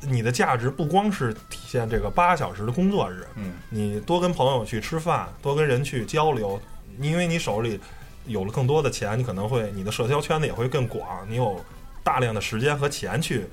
[0.00, 6.60] 你的价值不光是体现这个八小时的工作日，嗯你多跟朋友去吃饭，多跟人去交流，
[7.00, 7.78] 因为你手里
[8.26, 11.62] 有了更多的钱，你可能会你的社交圈子也会更广，你有
[12.02, 13.44] 大量的时间和钱去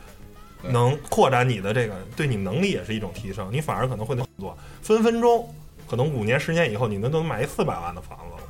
[0.64, 5.54] 能扩展你的这个对你能力也是一种提升，你反而可能会做分分钟，
[5.90, 8.45] 可能五年十年以后，你能都能买一四百万的房子了。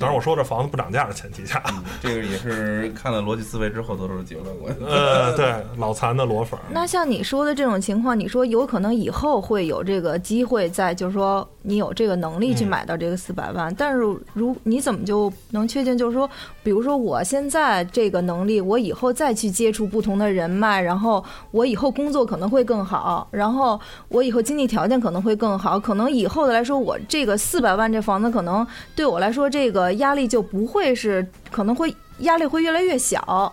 [0.00, 4.46] 当然，我说这房子不涨价的前提下，嗯，这个也是看了逻辑思维之后得出的结论。
[4.58, 13.98] 我呃，对，脑残的裸粉儿，那像你说的这种情况，你说有可能以后会有这个机会在，就是说你有这个能力去嗯买到这个四百万，但是
[14.32, 16.28] 如你怎么就能确定，就是说，
[16.62, 23.78] 比如说我现在这个能力，我以后再去接触不同的人脉，然后我以后工作可能会更好，然后
[24.08, 33.52] 我以后经济条件可能会更好，可能以后的来说，我这个四百万这房子可能对我来说，这个压力就不会是，可能会压力会越来越小。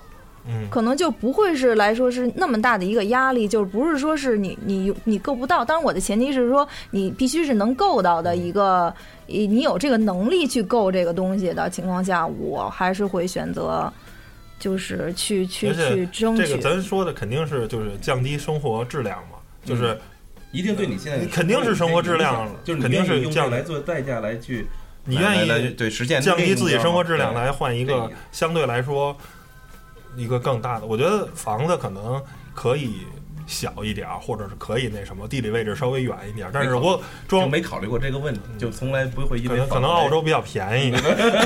[0.50, 5.66] 嗯，可能就不会是来说是那么大的一个压力，就是不是说是你你你够不到。
[5.66, 8.94] 当然，我的前提是说你必须是能够到的一个，
[9.26, 13.92] 你你有这个能力去够这个东西的情况下，我还是会选择，
[14.58, 16.48] 就是去去去争取。
[16.48, 20.00] 这个咱说的肯定是就是降低生活质量嘛，就是
[20.54, 24.66] 一定对你现在肯定是生活质量就是肯定是用这降来做代价来去，
[25.08, 29.16] 你愿意对实现降低自己生活质量来换一个相对来说
[30.16, 30.86] 一个更大的。
[30.86, 32.22] 我觉得房子可能
[32.54, 32.98] 可以
[33.48, 40.94] 小一点儿，或者是可以那什么，地理位置稍微远一点儿，但是我就装没考虑过这个问题，就从来不会因可为能可能澳洲比较便宜，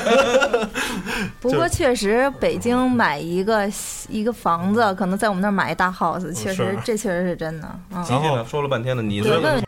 [1.40, 3.72] 不过确实，北京买一个
[4.10, 7.80] 一个房子，可能在我们那儿买一大 house，确实这确实是真的。
[7.92, 9.64] 嗯，然后说了半天了，你问问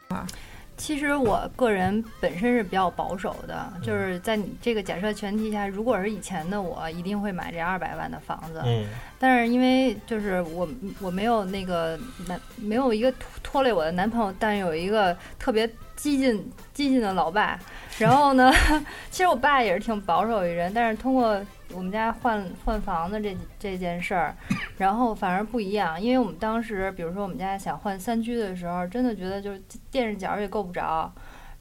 [0.83, 8.61] 其实我个人本身是比较保守的，嗯就是在你这个假设前提下，如果是以前的我，一定会买这二百万的房子。
[8.65, 8.83] 嗯
[9.17, 10.67] 但是因为就是我
[10.99, 15.65] 我没有那个男没有一个拖拖累我的男朋友，但有一个特别
[15.95, 17.57] 激进激进的老爸。
[17.97, 18.51] 然后呢，
[19.09, 21.41] 其实我爸也是挺保守一人，但是通过
[21.75, 24.35] 我们家换换房子这这件事儿，
[24.77, 26.01] 然后反而不一样。
[26.01, 29.61] 因为我们当时，比如说我们家想换三居的时候，真的觉得就是
[29.91, 31.11] 垫着脚也够不着。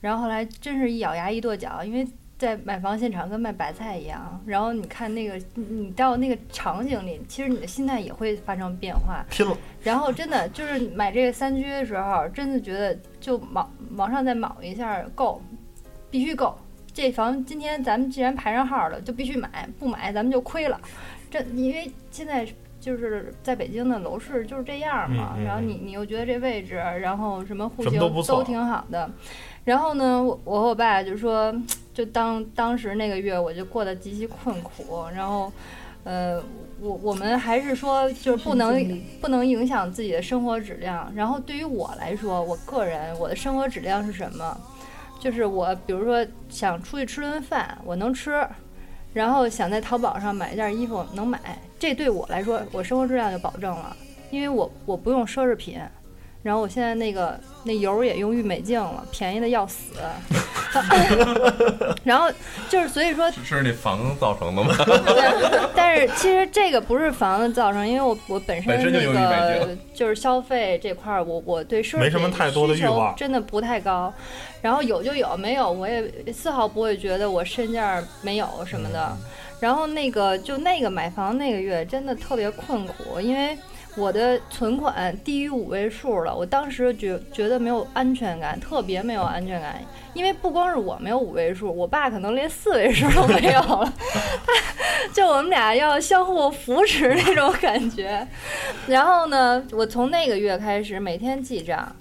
[0.00, 2.06] 然后后来真是一咬牙一跺脚，因为
[2.36, 4.42] 在买房现场跟卖白菜一样。
[4.44, 9.24] 然后你看那个，你你到那个场景里，其实你的心态也会发生变化。
[9.30, 15.40] 拼了，然后真的就是买这个三居的时候，真的觉得就往往上再卯一下够，
[16.10, 16.58] 必须够。
[16.92, 20.80] 这房今天咱们既然排上号了，就必须买，不买咱们就亏了。
[21.30, 22.46] 这因为现在
[22.80, 29.10] 就是在北京的楼市就是这样嘛，嗯嗯然后你你又觉得这位置，然后什么户型都挺好的，
[29.64, 31.54] 然后呢，我我和我爸就说，
[31.94, 35.52] 就当当时那个月我就过得极其困苦，然后。
[36.04, 36.42] 呃，
[36.80, 41.08] 我我们还是说，就是不能不能影响自己的生活质量。
[41.14, 44.60] 然后对于我来说，我个人我的生活质量是什么？
[45.22, 48.44] 就是我比如说想出去吃顿饭，我能吃，
[49.14, 51.38] 然后想在淘宝上买一件衣服能买，
[51.78, 53.96] 这对我来说，我生活质量就保证了，
[54.32, 55.80] 因为我我不用奢侈品。
[56.42, 59.92] 然后我现在那个那油也用郁美净了，便宜的要死。
[62.02, 62.30] 然后
[62.68, 64.74] 就是所以说是那房子造成的吗？
[65.76, 74.12] 但是其实这个不是房子造成，因为我我本身那个就是消费这块儿，我我对奢侈没什么品太多的需求欲望真的不太高。
[74.60, 79.16] 然后有就有，没有我也丝毫不会觉得我身价没有什么的。
[79.60, 83.56] 然后那个就那个买房那个月真的特别困苦，因为
[83.94, 89.80] 我的存款低于五位数了，我当时觉觉得没有安全感，特别没有安全感。
[90.14, 93.92] 因为不光是我没有五位数，我爸可能连四位数都没有了，
[95.12, 98.26] 就我们俩要相互扶持那种感觉。
[98.86, 101.94] 然后呢，我从那个月开始每天记账，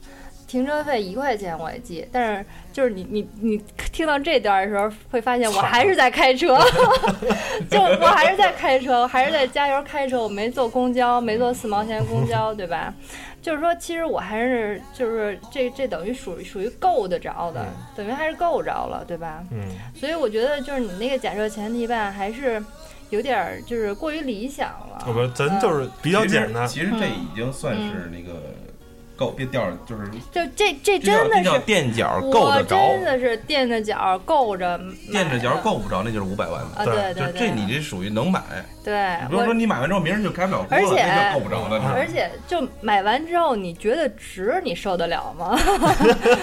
[0.47, 3.57] 停车费一块钱我也记，但是就是你你你
[3.91, 6.57] 听到这段的时候，会发现我还是在开车，
[7.69, 12.93] 就我还是在开车，我还是在加油开车，我没坐公交，没坐四毛钱公交，对吧？
[13.41, 17.65] 就是说，其实我还是就是这这等于属于属于够得着的，
[17.95, 19.43] 等于还是够着了，对吧？
[19.51, 19.59] 嗯，
[19.95, 22.63] 所以我觉得就是你那个假设前提吧，还是
[23.09, 25.03] 有点儿就是过于理想了。
[25.07, 28.39] 我们咱就是比较简单，其实这已经算是那个
[29.21, 36.81] 够别调，就是就这这真的是垫脚够得着，真的是垫着脚够着垫着脚够不着，那就是五百万的。
[36.81, 38.41] 啊，对对对这你这属于能买，
[38.83, 39.53] 对你不是说。
[39.53, 41.79] 你买完之后明人就开不了锅了，而且那就够不着了。
[41.93, 45.55] 而且，就买完之后，你觉得值，你受得了吗？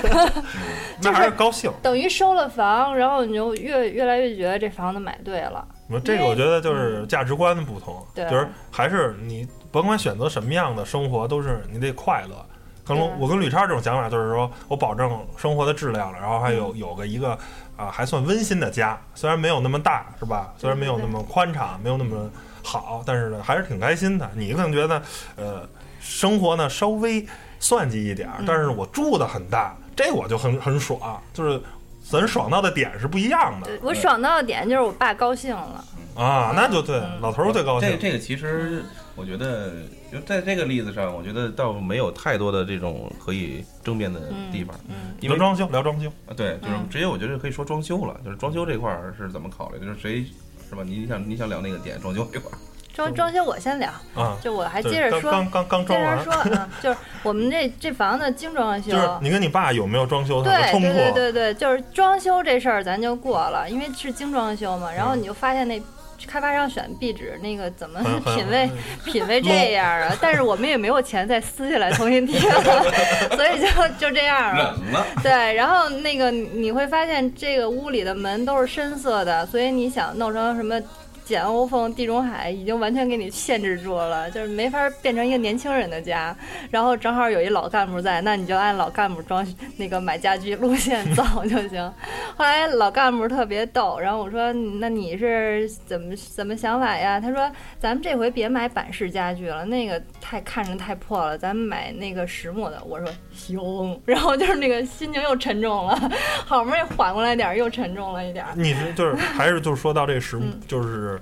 [1.02, 1.72] 那还是高兴。
[1.82, 5.66] 等于收了房，然后你就越越来越觉得这房子买对了。
[5.90, 12.46] 我这个我觉得就是价值观的不同，对就是还是你甭管选择什么样的生活，都是你得快乐。
[12.88, 17.38] 可能我跟吕超这种想法就是说，我保证生活的质量了，然后还有嗯有个一个
[17.76, 20.54] 啊还算温馨的家，虽然没有那么大，是吧？
[20.56, 22.30] 虽然没有那么宽敞，没有那么
[22.64, 24.30] 好，但是呢还是挺开心的。
[24.34, 25.02] 你可能觉得
[25.36, 25.68] 呃
[26.00, 27.26] 生活呢稍微
[27.60, 31.60] 算计一点儿，嗯但是我住的很大，这我就很很爽，就是
[32.02, 35.84] 咱爽到的点是不一样的我爽到的点就是我爸高兴了，
[36.16, 37.96] 啊，那就对，嗯老头儿最高兴这。
[37.98, 38.82] 这个其实
[39.14, 39.72] 我觉得，
[40.10, 44.74] 就在这个例子上，我觉得倒没有太多的这种可以争辩的地方。
[44.88, 49.84] 嗯，因为装修，聊装修，啊，对，就是嗯直接我觉得可以说装修了，就是装修这块儿是怎么考虑的？
[49.84, 50.24] 就是谁
[50.68, 50.82] 是吧？
[50.84, 52.56] 你想你想聊那个点，装修这块儿，
[52.94, 61.12] 装装修我先聊，啊，就我还接着说，刚刚刚刚装完接着，说啊，就是我们这这房子精装修，就是你跟你爸有没有装修上的冲对对对？
[61.12, 65.78] 对对，就是装修这事儿咱就过了，因为是精装修嘛，然后你就发现那。
[66.26, 68.70] 开发商选壁纸那个怎么品味
[69.04, 70.16] 品味这样啊？
[70.20, 72.82] 但是我们也没有钱再撕下来重新贴了，
[73.36, 73.66] 所以就
[73.98, 74.76] 就这样了。
[74.92, 75.06] 了。
[75.22, 80.80] 对，然后那个你你会发现这个屋里的门都是深色的，所以你想弄成什么
[81.28, 86.34] 简欧风、地中海，已经完全给你限制住了，就是没法变成一个年轻人的家。
[86.70, 91.92] 然后正好有一老干部在，那你就按老干部装那个买家具路线走 就行。
[92.34, 97.20] 后来老干部特别逗，然后我说那你是怎么怎么想法呀？
[97.20, 102.82] 他说咱们这回别买板式家具了，那个太看着太破了，咱们买那个实木的。
[102.86, 106.10] 我说行，然后就是那个心情又沉重了，
[106.46, 108.52] 好不容易缓过来点儿，又沉重了一点儿。
[108.56, 111.17] 你是就是还是就是说到这实木嗯，就是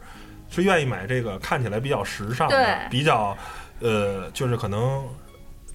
[0.49, 3.37] 是愿意买这个看起来比较时尚的对，比较
[3.81, 5.05] 呃，就是可能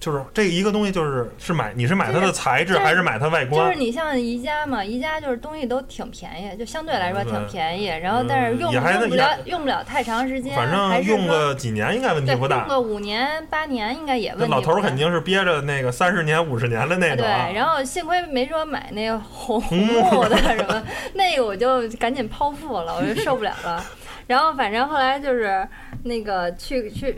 [0.00, 3.78] 就是这一个东西就是是买你是买它的材质还是买它外观就是？
[3.78, 12.68] 你像宜家嘛，宜家就是东西都挺便宜，就相对来说挺便宜，然后但是用也还用不了用不了太长时间，反正用个几年应该问题不大用。
[12.68, 14.60] 个五年八年应该也问题不大。
[14.60, 17.48] 头儿肯定是憋着那个三十年、五十年的那种对，啊。
[17.54, 20.82] 然后幸亏没说买那个红红木的什么，
[21.14, 23.84] 那个我就赶紧剖腹了，我就受不了了。
[24.26, 25.66] 然后反正后来就是
[26.04, 27.16] 那个去去，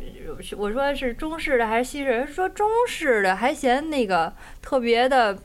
[0.57, 2.27] 我说是中式的还是西式？
[2.27, 5.37] 说中式的还嫌那个特别的，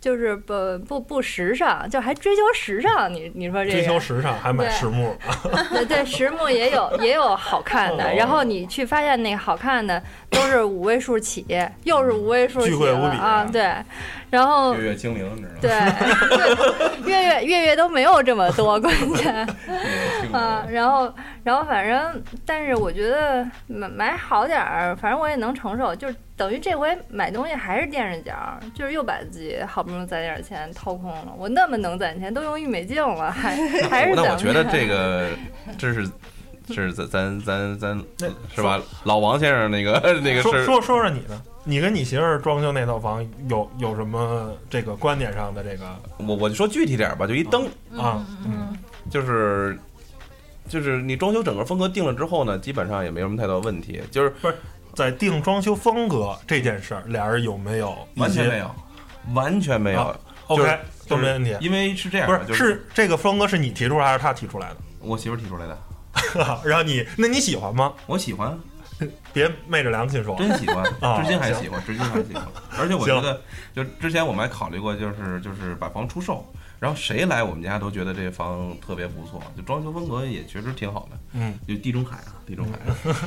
[0.00, 3.12] 就是不不不时尚，就还追求时尚。
[3.12, 4.00] 你你说这追求？
[4.00, 5.16] 时尚还买实木，
[5.70, 11.44] 对对，实木也有也有好看的，哦然后你去发现那个好看的都是五位数起，
[11.84, 13.74] 又是五位数起了啊，对，
[14.30, 15.94] 然后月月精灵，你知道吗？
[17.02, 19.34] 对， 月月月月都没有这么多，关键
[20.32, 21.12] 啊，然后
[21.42, 31.34] 然后反正，但是我觉得买买好点儿，反正我也能承受，就是等于这回买东西还是垫着脚，就是又把自己好不容易攒点儿钱掏空了。
[31.36, 33.56] 我那么能攒钱，都用郁美净了，还
[33.90, 35.28] 还是那我觉得这个
[35.76, 36.08] 这是。
[36.72, 38.80] 这是咱咱咱咱是吧？
[39.02, 41.42] 老王先生那个 那个是说说说说你呢？
[41.64, 45.84] 你跟你媳妇儿装修那套房有有什么这个观点上的这个
[46.18, 48.24] 我我就说具体点儿吧，就一灯，啊？
[48.44, 48.76] 嗯
[49.10, 49.78] 就是
[50.68, 54.54] 就是你装修整个风格定了之后呢，基本上也没什么太多问题，就是不是
[54.94, 58.70] 在定装修风格这件事儿，俩人有没有完全没有，
[59.34, 61.56] 完全没有啊，？OK，都没问题。
[61.60, 65.78] 因为是这样不，是就是这个风格是你提出来还是他提出来的我媳妇儿提出来的，
[66.34, 66.60] 的？
[66.64, 67.92] 然后你那你喜欢吗？
[68.06, 68.56] 我喜欢，
[69.32, 70.36] 别昧着良心说。
[70.36, 72.44] 真喜欢，啊至今还喜欢，至今还喜欢。
[72.78, 73.40] 而且我觉得，
[73.74, 76.44] 就之前我们还考虑过，就是就是把房出售，
[76.78, 81.18] 然后谁来我们家都觉得这房特别不错，就装修风格也确实挺好的。
[81.32, 82.78] 嗯，就地中海啊，地中海，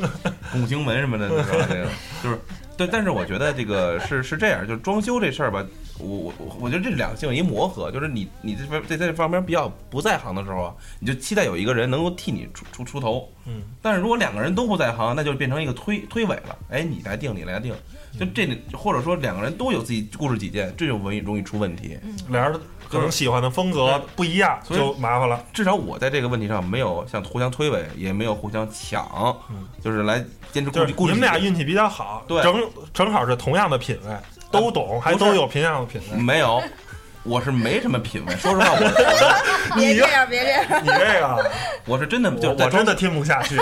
[0.52, 1.66] 拱形门什么的，是吧？
[1.70, 1.88] 这个
[2.24, 2.40] 就是
[2.86, 5.66] 对，但是我觉得这个是是这样，就是装修这事儿吧，
[6.00, 17.74] 我我我我觉得这两性一磨合，就是你你这边在这方面比较不在行的时候啊，你就期待有一个人能够替你出出出头，嗯，但是如果两个人都不在行，那就变成一个推推诿了，哎，你来定，你来定，
[18.20, 21.98] 就这里或者说两个人都有自己固执己见，这就容易容易出问题。
[22.30, 22.60] 俩人
[22.90, 25.44] 可能喜欢的风格不一样，所以就麻烦了。
[25.52, 30.24] 至少我在这个问题上没有像互相推诿，也没有互相抢，嗯就是来
[30.54, 30.94] 坚持故就是。
[31.16, 34.16] 你们俩运气比较好，对正正好是同样的品味，
[34.52, 36.22] 都懂，还都有同样的品味。
[36.22, 36.62] 没有，
[37.24, 38.36] 我是没什么品味。
[38.36, 38.78] 说实话，我
[39.74, 40.84] 我别这样，别这样。
[40.84, 41.52] 你这个，
[41.86, 43.58] 我是真的就我我真的听不下去。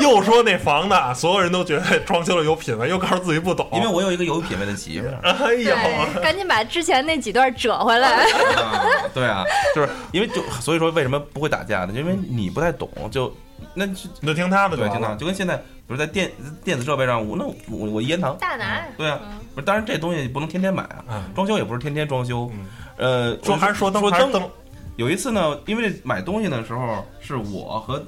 [0.00, 3.68] 又说那房子啊，所有人都觉得装修了有品位，又告诉自己不懂。
[3.72, 5.18] 因为我有一个有品位的媳妇儿。
[5.22, 5.74] 哎呦，
[6.22, 8.24] 赶紧把之前那几段折回来。
[8.54, 11.92] 啊，对啊，就是因为就所以说为什么不会打架呢？
[11.94, 13.34] 因为你不太懂，就
[13.74, 15.14] 那就你就听他的就对，听他。
[15.14, 16.30] 就跟现在，比如在电
[16.64, 19.20] 电子设备上，我那我我一言堂，大拿，对啊，
[19.54, 22.66] 不是，当然这东西不能天天买啊，嗯装修也不是天天装修，嗯，
[22.96, 24.48] 呃，说还是说灯说还是灯，
[24.96, 28.04] 有一次呢，因为买东西的时候是我和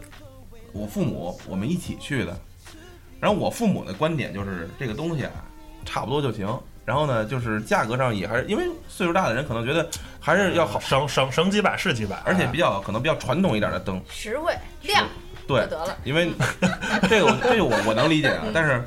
[0.73, 2.37] 我父母我们一起去的，
[3.21, 5.33] 然后我父母的观点就是这个东西啊
[5.85, 6.47] 差不多就行，
[6.85, 9.89] 然后呢就是价格上也还是因为岁数大的人可能觉得
[10.21, 15.07] 还是要好，省省省几百是几百，而且比较可能比较传统一点的灯，实惠亮
[15.47, 15.97] 对，得了。
[16.05, 16.33] 因为
[17.09, 18.83] 这个我这个我我能理解啊，但是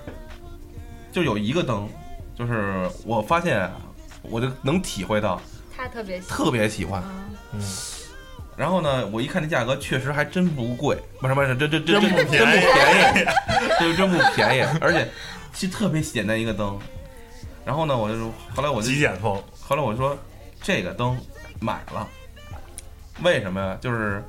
[1.12, 1.88] 就有一个灯，
[2.36, 3.72] 就是我发现啊，
[4.22, 5.42] 我就能体会到
[5.76, 7.04] 他特别喜特别喜欢。
[7.54, 7.62] 嗯，
[8.58, 13.28] 然后呢，我一看这价格，确实还真不贵，不是不是，这这这真不真真不便宜便宜，
[13.80, 15.10] 这真不便宜，而且
[15.54, 16.78] 其实特别简单一个灯。
[17.66, 20.18] 然后呢，我就说，后来我就极简风，后来我说，
[20.62, 21.18] 这个灯
[21.60, 22.08] 买了，
[23.24, 23.78] 为什么呀？
[23.82, 24.24] 就是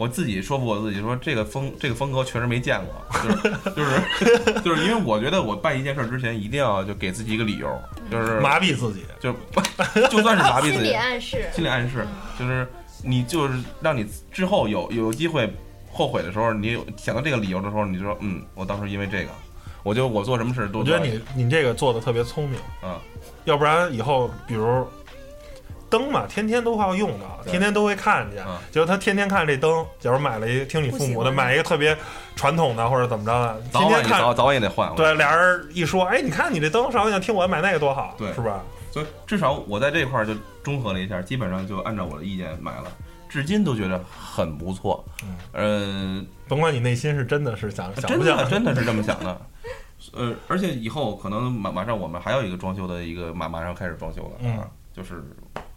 [0.00, 4.00] 我自己说服我自己说，这个风这个风格确实没见过，就是就是
[4.64, 7.68] 就是因为我觉得我办一件事之前一定要就给自己一个理由，
[8.10, 9.04] 就是麻痹自己。
[9.20, 9.30] 就
[10.08, 12.06] 就算是麻痹自己心理己，暗示，心理暗示，
[12.38, 12.66] 就是
[13.04, 15.52] 你就是让你之后有有机会
[15.92, 19.30] 后悔的时候，你有想到这个理由的时候，你就说嗯，我当时因为这个，
[19.82, 22.96] 我就我做什么事都我觉得你你这个做的特别聪明，啊，
[23.44, 24.88] 要不然以后比如
[25.90, 28.56] 灯嘛，天天都要用的，天天都会看见嗯。
[28.70, 31.96] 结果他天天看这灯，假如买了一个听你父母的，买一个特别
[32.36, 34.20] 传统的或者怎么着的，早天天看。
[34.20, 34.94] 早早晚也得换。
[34.94, 38.62] 对，俩人一说，哎，你看你这灯上，想听我买那个多好，对是吧？
[38.92, 40.34] 所以至少我在这块儿就
[40.64, 42.84] 综合了一下，基本上就按照我的意见买了，
[43.28, 45.04] 至今都觉得很不错。
[45.52, 49.40] 嗯，甭管你内心是真的是想想不想，真的是这么想的。
[50.14, 55.22] 呃，而且以后可能马马上我们还有一个装修的一个马马上开始装修了，嗯啊，就是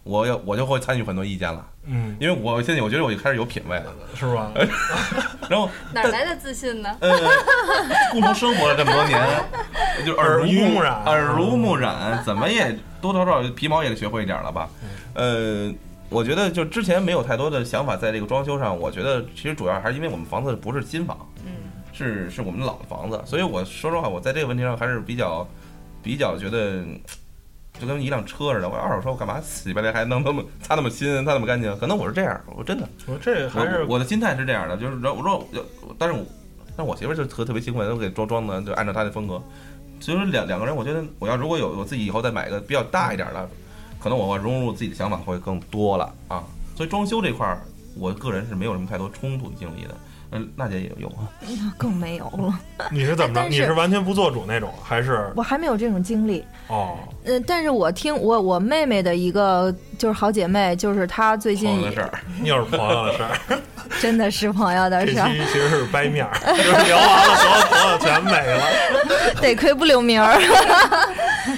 [0.04, 4.52] 我要我就会参与很多意见了，嗯，因为我现在我觉得我就开始有品位了，是吧？
[5.48, 6.94] 然后哪儿来的自信呢？
[7.00, 7.10] 呃，
[8.12, 9.26] 共同生活了这么多年，
[10.04, 14.68] 就耳濡目染耳濡目染，怎么也多多少少皮毛也学会一点了吧？
[15.14, 15.72] 呃，
[16.10, 21.50] 我觉得就之前没有太多的想法在这个装修上，我觉得其实主要还是因为我们房子不是新房，嗯，
[21.94, 25.48] 是是我们老的房子，所以我说实话，我在这个问题上还是比较
[26.02, 26.84] 比较觉得。
[27.80, 31.76] 就跟一辆车似的，我二手车我干嘛死乞白赖还能那么擦那么新，擦那么干净？
[31.78, 35.44] 可能我是这样，我真的，我这还是我我的心态是这样的，就是我说，
[35.98, 36.24] 但是我，
[36.76, 39.42] 但我媳妇儿就特特别兴奋，都给装装的就按照她的风格。
[40.00, 43.48] 所以说两两个人，我觉得我要如果有我自己以后再买个比较大一点的，
[44.00, 46.44] 可能我会融入自己的想法会更多了啊。
[46.76, 47.60] 所以装修这块儿，
[47.96, 49.96] 我个人是没有什么太多冲突经历的。
[50.36, 52.58] 嗯，娜姐也有啊，那 更没有了，
[52.90, 53.48] 你是怎么着？
[53.48, 56.44] 你是完全不做主那种，还是我还没有这种经历。
[56.66, 56.98] 哦？
[57.24, 62.10] 呃，但是我听我我妹妹的一个就是好姐妹，就是她最近也朋友的事儿，
[62.42, 63.58] 又是朋友的事儿。
[64.00, 69.40] 真的是朋友的这期事儿，其实是掰面儿，就是聊完了，所有朋友全没了。
[69.40, 70.40] 得亏不留名儿。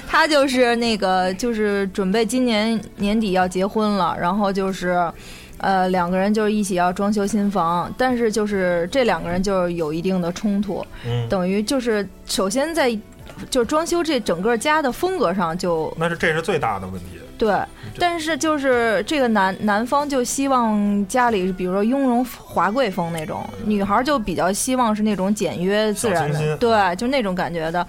[0.07, 5.11] 她就是那个就是准备今年年底要结婚了，然后就是。
[5.59, 12.91] 呃，两个人就是一起要装修新房，但是就是这两个人就是有一定的冲突，嗯，等于就是首先在
[13.51, 17.07] 就是装修这整个家的风格上就那是这是最大的问题。
[17.39, 17.55] 对，
[17.99, 27.87] 但是就是这个男男方就希望家里比如说雍容华贵风那种，女孩就比较希望是那种简约自然的，对，就那种感觉的。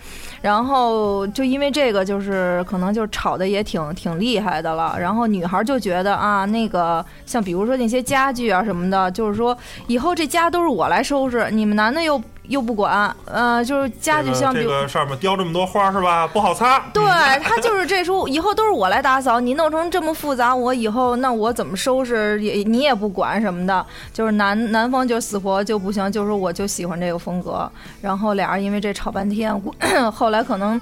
[0.48, 4.96] 然后就因为这个，就是可能就吵的也挺挺厉害的了。
[4.98, 9.56] 然后女孩就觉得啊，那个像比如说那些家具啊什么的，就是说
[9.88, 16.26] 以后这家都是我来收拾，你们男的又又不管，呃，就是家具像这个这个上面雕这么多花是吧？
[16.26, 16.80] 不好擦。
[16.94, 17.04] 对
[17.44, 19.42] 他就是这书，以后都是我来打扫。
[19.42, 23.86] 你弄成这么复杂，我以后那我怎么收拾也你也不管什么的。
[24.14, 27.70] 就是男男方就死活就不行，就说我就喜欢这个风格。
[28.02, 29.54] 然后俩人因为这吵半天，
[30.14, 30.80] 后来可能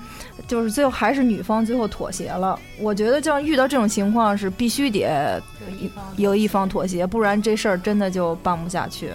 [0.47, 2.59] 就是最后还是女方最后妥协了。
[2.79, 9.11] 我觉得就是遇到这种情况是必须得有一方有一方妥协，不然这事儿真的就办不下去。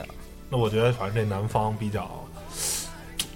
[0.48, 2.08] 那我觉得反正这男方比较。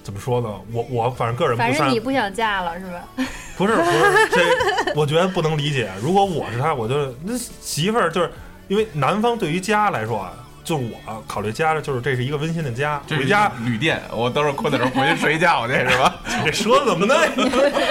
[0.03, 0.49] 怎么说呢？
[0.71, 3.09] 我我反正个人不反正你不想嫁了是吧？
[3.57, 5.91] 不是不是，这我觉得不能理解。
[6.03, 8.31] 如果我是他，我就那媳妇儿就是
[8.69, 10.35] 因为男方对于家来说啊，
[10.65, 16.17] 就我考虑家的就是这是一个温馨的家，回家旅店，我到时候困的时候回去睡一觉去是吧？
[16.45, 17.15] 这说怎么呢？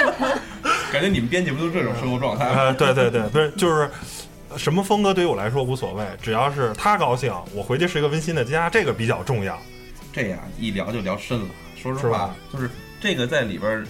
[0.92, 2.56] 感觉你们编辑不都是这种生活状态吗？
[2.58, 3.90] 呃，对对对，不是就是。
[4.56, 9.60] 什么风格对于我来说无所谓，只要是他高兴，我回去是一个温馨的家，这个比较重要。
[10.14, 11.46] 这样一聊就聊深了。
[11.76, 12.70] 说实话，就是
[13.02, 13.84] 这个在里边儿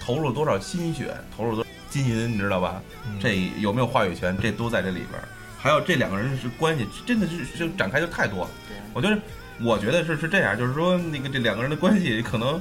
[0.00, 2.82] 投入多少心血，投入多少金银，你知道吧？
[3.06, 5.28] 嗯这有没有话语权，这都在这里边儿。
[5.68, 8.48] 还有这两个人是关系，真的是就展开就太多。
[8.94, 9.18] 我觉得，
[9.60, 12.58] 我觉得是是这样，就是说那个这两个人的关系可能，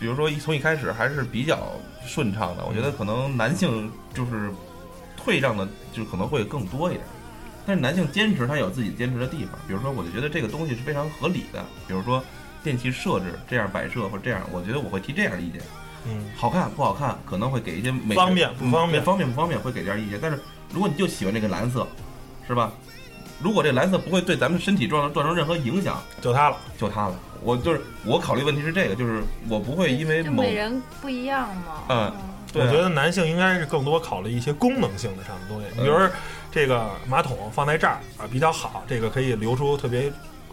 [0.00, 1.74] 比如说一从一开始还是比较
[2.04, 2.64] 顺畅的。
[2.66, 4.50] 我觉得可能男性就是
[5.16, 7.06] 退让的，就可能会更多一点。
[7.64, 11.64] 但是男性坚持他有自己坚持的地方，比如说，我就觉得这个东西是非常合理的。
[11.86, 12.20] 比如说
[12.64, 15.62] 电器设置这样摆设或者这样，我觉得我会提这样的意见。
[16.08, 20.18] 嗯，好看不好看，可能会给一些美方便不方便嗯方便不方便会给点意见。
[20.20, 20.40] 但是
[20.72, 21.86] 如果你就喜欢这个蓝色，
[22.46, 22.72] 是吧？
[23.40, 26.56] 如果这蓝色不会对咱们身体造成造成任何影响，就它了。
[26.78, 27.18] 就它了。
[27.42, 31.84] 我就是我考虑问题是这个，就是我不会因为每人不一样嘛。
[31.88, 32.12] 嗯
[32.52, 36.06] 对啊我觉得男性应该是更多考虑一些功能性的上的东西，比如说
[36.50, 40.12] 这个马桶放在这儿啊比较好，这个可以留出特别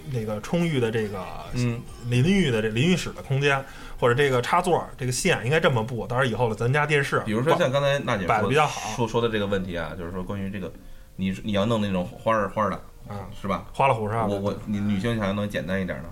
[0.09, 1.21] 那个充裕的这个
[1.55, 3.61] 嗯淋浴的这淋浴室的空间，
[3.99, 10.71] 或者这个插座这个线应该这么布，到时候以后了咱家电视，比如说像刚才娜姐摆的说比较好说说的这个问题啊，就是说关于这个，
[11.19, 13.65] 你你要弄那种花儿花儿的，嗯是吧？
[13.73, 14.33] 花里胡哨的。
[14.33, 16.09] 我我你女性想要弄简单一点的，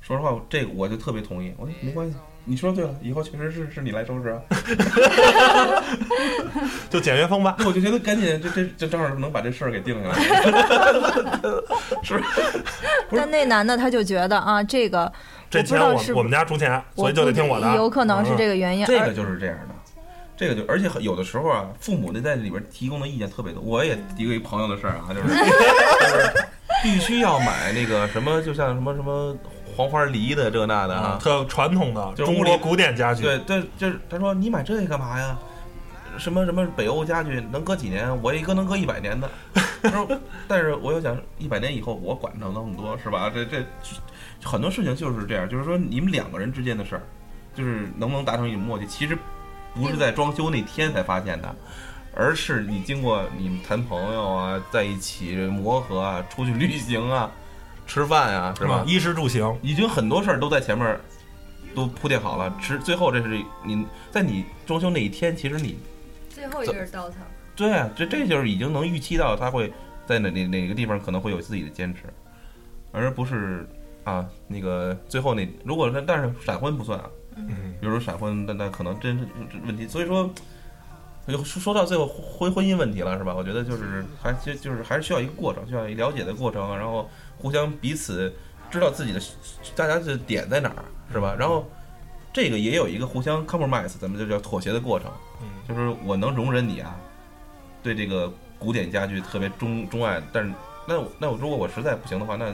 [0.00, 1.52] 说实话，这个我就特别同意。
[1.56, 4.40] 我说没关系，你说对了，以后确实是是你来收拾啊。
[6.88, 7.56] 就简约风吧。
[7.58, 10.14] 那我就觉得赶紧，这这这正好能把这事儿给定下来。
[12.04, 12.14] 是
[13.10, 13.16] 不是？
[13.16, 15.12] 但那男的他就觉得啊，这个
[15.50, 17.74] 这钱我我不知道我们家出钱，所以就得听我的。
[17.74, 18.54] 有可能是这个。
[18.54, 18.84] 原因。
[18.84, 19.74] 而这个就是这样的，
[20.40, 23.60] 这个就而且很有的时候啊，父母那在里边提供的意见特别多。
[23.62, 26.48] 我也提过一朋友的事儿啊，就是 就是
[26.82, 29.36] 必须要买那个什么，就像什么什么
[29.76, 31.18] 黄花梨的这那的啊，啊。
[31.20, 35.38] 特传统的中国古典家具，对对，就是他说你买这个干嘛呀？
[36.16, 38.10] 什么什么北欧家具能搁几年？
[38.22, 39.28] 我一搁能搁一百年的。
[39.82, 40.08] 他说，
[40.48, 43.30] 但是我又想，一百年以后我管不了那么多，是吧？
[43.34, 43.62] 这这
[44.42, 47.02] 很多事情就是这样，就是说你们两个人之间的事儿，
[47.54, 49.18] 就是能不能达成一种默契，其实
[49.74, 51.54] 不是在装修那天才发现的，
[52.14, 57.30] 而是你经过你们谈朋友啊，在一起磨合啊，出去旅行啊，
[57.86, 58.84] 吃饭啊，是吧？
[58.86, 61.00] 衣食住行，已经很多事儿都在前面儿
[61.74, 65.78] 都铺垫好了，只最后这是你在你装修那一天，其实你
[66.28, 67.16] 最后一根稻草。
[67.54, 69.72] 对啊，这这就是已经能预期到他会
[70.06, 72.02] 在哪哪哪个地方可能会有自己的坚持，
[72.90, 73.68] 而不是
[74.02, 77.06] 啊那个最后那如果说但是闪婚不算啊，
[77.48, 80.30] 嗯，比如说闪婚，那那可能真是这问题，所以说。
[81.28, 83.32] 就说说到最后婚婚姻问题了是吧？
[83.32, 87.08] 我觉得就是还就就是还是需要一个过程，需要一个了解的过程，然后
[87.38, 88.34] 互相彼此
[88.68, 89.20] 知道自己的
[89.76, 91.36] 大家的点在哪儿是吧？
[91.38, 91.70] 然后
[92.32, 95.08] 这个也有一个互相 compromise，咱们就叫妥协的过程。
[95.42, 96.98] 嗯就是我能容忍你啊，
[97.80, 100.52] 对这个古典家具特别钟钟爱，但是
[100.88, 102.52] 那我那我如果我实在不行的话，那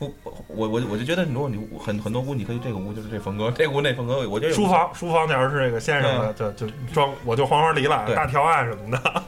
[0.00, 9.22] 不不我我我就觉得，如果你很很多屋你可以这个屋就是这风格，这个屋那风格，我觉得书房书房假如是这个先生的，就就装我就黄花梨了，大条案什么的。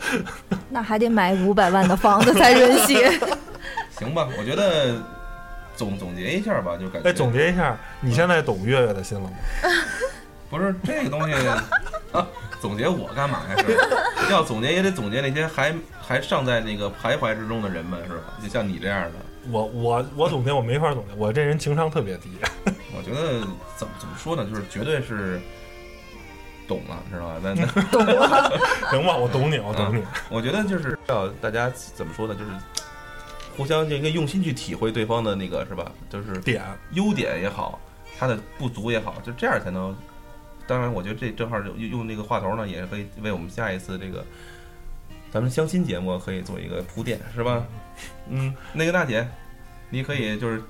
[0.71, 2.97] 那还得买五百万的房子才允许。
[3.99, 4.27] 行吧？
[4.39, 4.95] 我觉得
[5.77, 9.37] 总总结一下吧，就感觉哎，总结一下，你现在懂月月的心了吗？
[10.49, 11.35] 不是这个东西
[12.13, 12.27] 啊，
[12.63, 13.57] 总结我干嘛呀？
[13.59, 13.85] 是吧
[14.31, 18.23] 要总结也得总结那些还还尚在那个徘徊之中的人们，是吧？
[18.43, 19.13] 就像你这样的。
[19.51, 22.31] 我我我总结我没法总结，我这人情商特别低。
[22.97, 23.41] 我觉得
[23.77, 25.41] 怎么怎么说呢，就是绝对是
[26.69, 27.41] 懂了，知道吧？
[27.43, 27.67] 那那
[28.91, 30.03] 行吧，我懂你，我懂你。
[30.29, 32.51] 我觉得就是要大家怎么说呢，就是
[33.57, 35.91] 互相这个用心去体会对方的那个是吧？
[36.09, 36.63] 就是点
[36.93, 37.81] 优点也好，
[38.19, 39.95] 他的不足也好，就这样才能。
[40.65, 44.25] 当然，我觉得这正好用用那个话头呢，也可以为我们下一次这个
[45.33, 47.67] 咱们相亲节目可以做一个铺垫，是吧？
[48.29, 49.27] 嗯，那个娜姐，
[49.91, 50.63] 你可以就是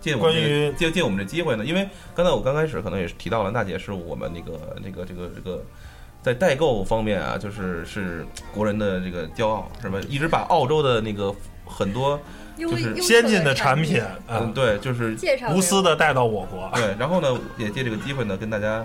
[0.00, 5.64] 借我们借借我们这机会呢，因为刚才我刚开始可能也是提到了，娜姐是我们那个那个这个这个
[6.22, 9.98] 在代购方面啊，就是是国人的这个骄傲，是吧？
[10.08, 11.34] 一直把澳洲的那个
[11.64, 12.20] 很多
[12.56, 15.16] 就是先进的产品，嗯，嗯，对，就是
[15.54, 16.70] 无私的带到我国。
[16.74, 18.84] 对，然后呢，也借这个机会呢，跟大家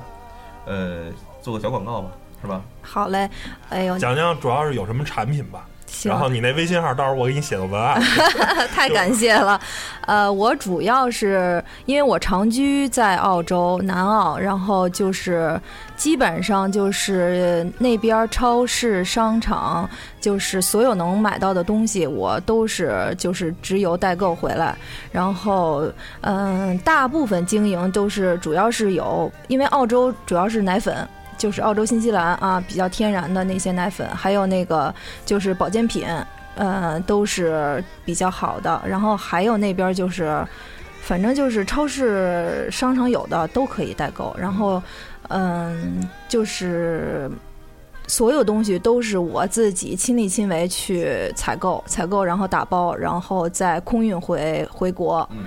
[0.65, 1.05] 呃
[1.41, 2.11] 做个小广告吧，
[2.41, 2.61] 是吧？
[2.81, 3.29] 好嘞，
[3.69, 5.72] 哎呦，讲讲主要是有什么产品吧，行
[6.03, 8.01] 然后你那微信号到时候我给你写个文案。
[8.73, 9.59] 太感谢了，
[10.07, 15.59] 呃，我主要是因为我长居在澳洲南澳，然后就是
[15.95, 19.89] 基本上就是那边超市、商场，
[20.19, 24.75] 就是所有能买到的东西，我都是就是直邮代购回来，
[25.11, 25.89] 然后
[26.21, 31.07] 嗯、大部分经营都是主要是有，因为澳洲主要是奶粉。
[31.43, 34.95] 就是澳洲、新西兰啊，比较天然的那些奶粉，还有那个
[35.25, 36.07] 就是保健品，
[36.55, 38.81] 呃，都是比较好的。
[38.87, 40.41] 然后还有那边就是，
[41.01, 44.33] 反正就是超市、商场有的都可以代购。
[44.39, 44.81] 然后，
[45.27, 47.29] 嗯，就是
[48.07, 55.27] 所有东西都是我自己亲力亲为去采购，采购然后打包，然后再空运回回国。
[55.33, 55.43] 嗯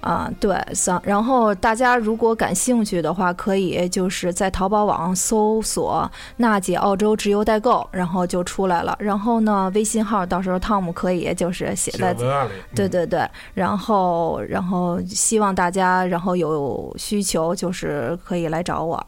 [0.00, 1.00] 啊，对，三。
[1.04, 8.96] 然后大家如果感兴趣的话，可以就是在淘宝网搜索“娜姐澳洲直邮代购”，然后就出来了。
[9.00, 19.04] 然后呢，微信号到时候汤姆可以就是写写在文案里，嗯，对对对，然后然后希望大家然后有需求就是可以来找我。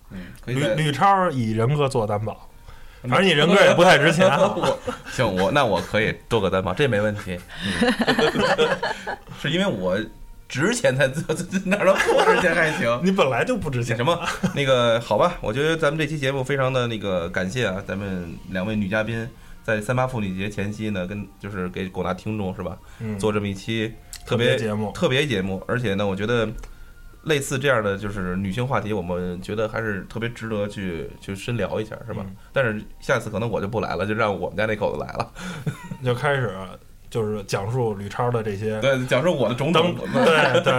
[0.47, 2.49] 吕吕超以人格做担保，
[3.03, 4.29] 反正你人格也不太值钱
[5.13, 7.39] 行，我那我可以做个担保，这没问题。
[7.83, 8.69] 嗯、
[9.41, 9.97] 是因为我
[10.51, 11.23] 值钱才做，
[11.65, 13.01] 哪能不值钱还行？
[13.05, 14.19] 你本来就不值钱什么？
[14.55, 19.27] 那个好吧，我觉得咱们这期节目非常的那个感谢啊，咱们两位女嘉宾
[19.63, 23.95] 在三八妇女节前夕呢，跟就是给广大听众是吧，嗯，做这么一期
[24.27, 26.49] 特别节目，特别节目，而且呢，我觉得
[27.25, 32.25] 类似这样的就是女性话题，我们觉得还是特别值得去去深聊一下，是吧？
[32.27, 35.33] 嗯但是下次可能我就不来了，就让我们家那口子来了，
[36.05, 36.53] 就开始
[37.11, 40.07] 就是讲述吕超的这些对，讲述我的种等种。
[40.25, 40.73] 对对，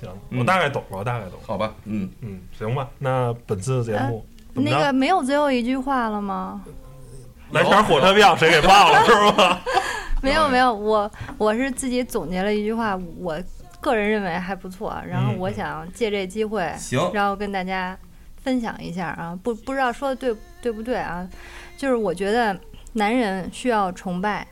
[0.00, 1.46] 行， 嗯我大概懂了，我大概懂了。
[1.46, 6.62] 好吧，嗯，嗯，行吧，那本次节目那个没有最后一句话了吗？
[7.52, 9.60] 来点火车票，谁给报了是吧？
[10.22, 13.38] 没有没有，我我是自己总结了一句话，我
[13.80, 17.96] 个人认为还不错，然后嗯我想借这机会，行，然后跟大家
[18.42, 21.28] 分享一下啊，不不知道说的对对不对啊？
[21.76, 22.56] 就是我觉得
[22.92, 24.46] 男人需要崇拜，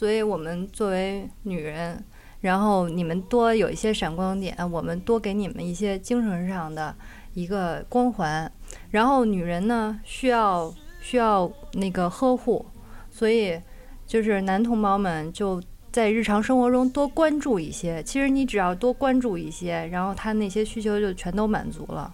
[0.00, 2.02] 所以我们作为女人，
[2.40, 6.96] 然后你们多有一些闪光点，我们多给你们一些精神上的
[7.34, 8.50] 一个光环。
[8.92, 10.72] 然后女人呢，需要
[11.02, 12.64] 需要那个呵护，
[13.10, 13.60] 所以
[14.06, 15.62] 就是男同胞们就
[15.92, 18.02] 在日常生活中多关注一些。
[18.02, 22.10] 其实你只要多关注一些，然后他那些需求就全都满足了。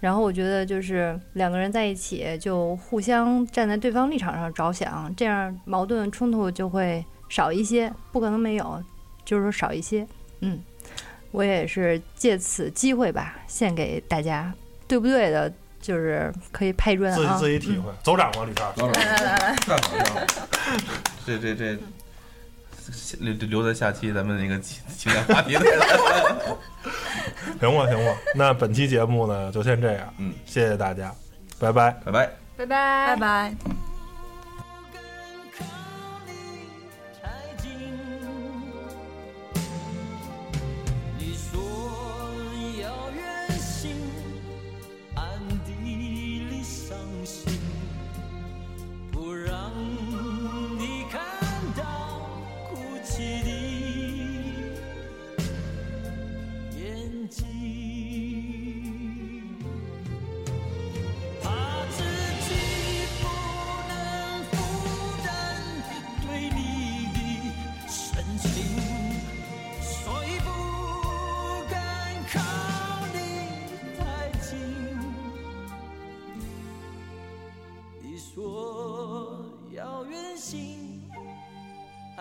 [0.00, 8.84] 然后我觉得就是两个人在一起，就互相站在对方立场上着想，这样矛盾冲突就会少一些，不可能没有，
[9.24, 10.06] 就是说少一些。
[10.40, 10.60] 嗯，
[11.30, 14.52] 我也是借此机会吧，献给大家，
[14.86, 15.50] 对不对的，
[15.80, 17.38] 就是可以拍砖啊自己啊。
[17.38, 17.90] 自己体会。
[18.02, 18.70] 走长吧，吕超。
[18.88, 20.26] 来来来来，太好了，
[21.24, 21.78] 这这这。
[23.20, 25.86] 留留在下期咱们那个情情感话题再来。
[27.60, 31.14] 行吧，行吧，那本期节目呢就先这样，嗯，谢谢大家，
[31.60, 31.92] 拜拜。
[32.04, 32.26] 拜拜。
[32.56, 33.89] 拜拜拜拜。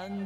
[0.10, 0.26] 暗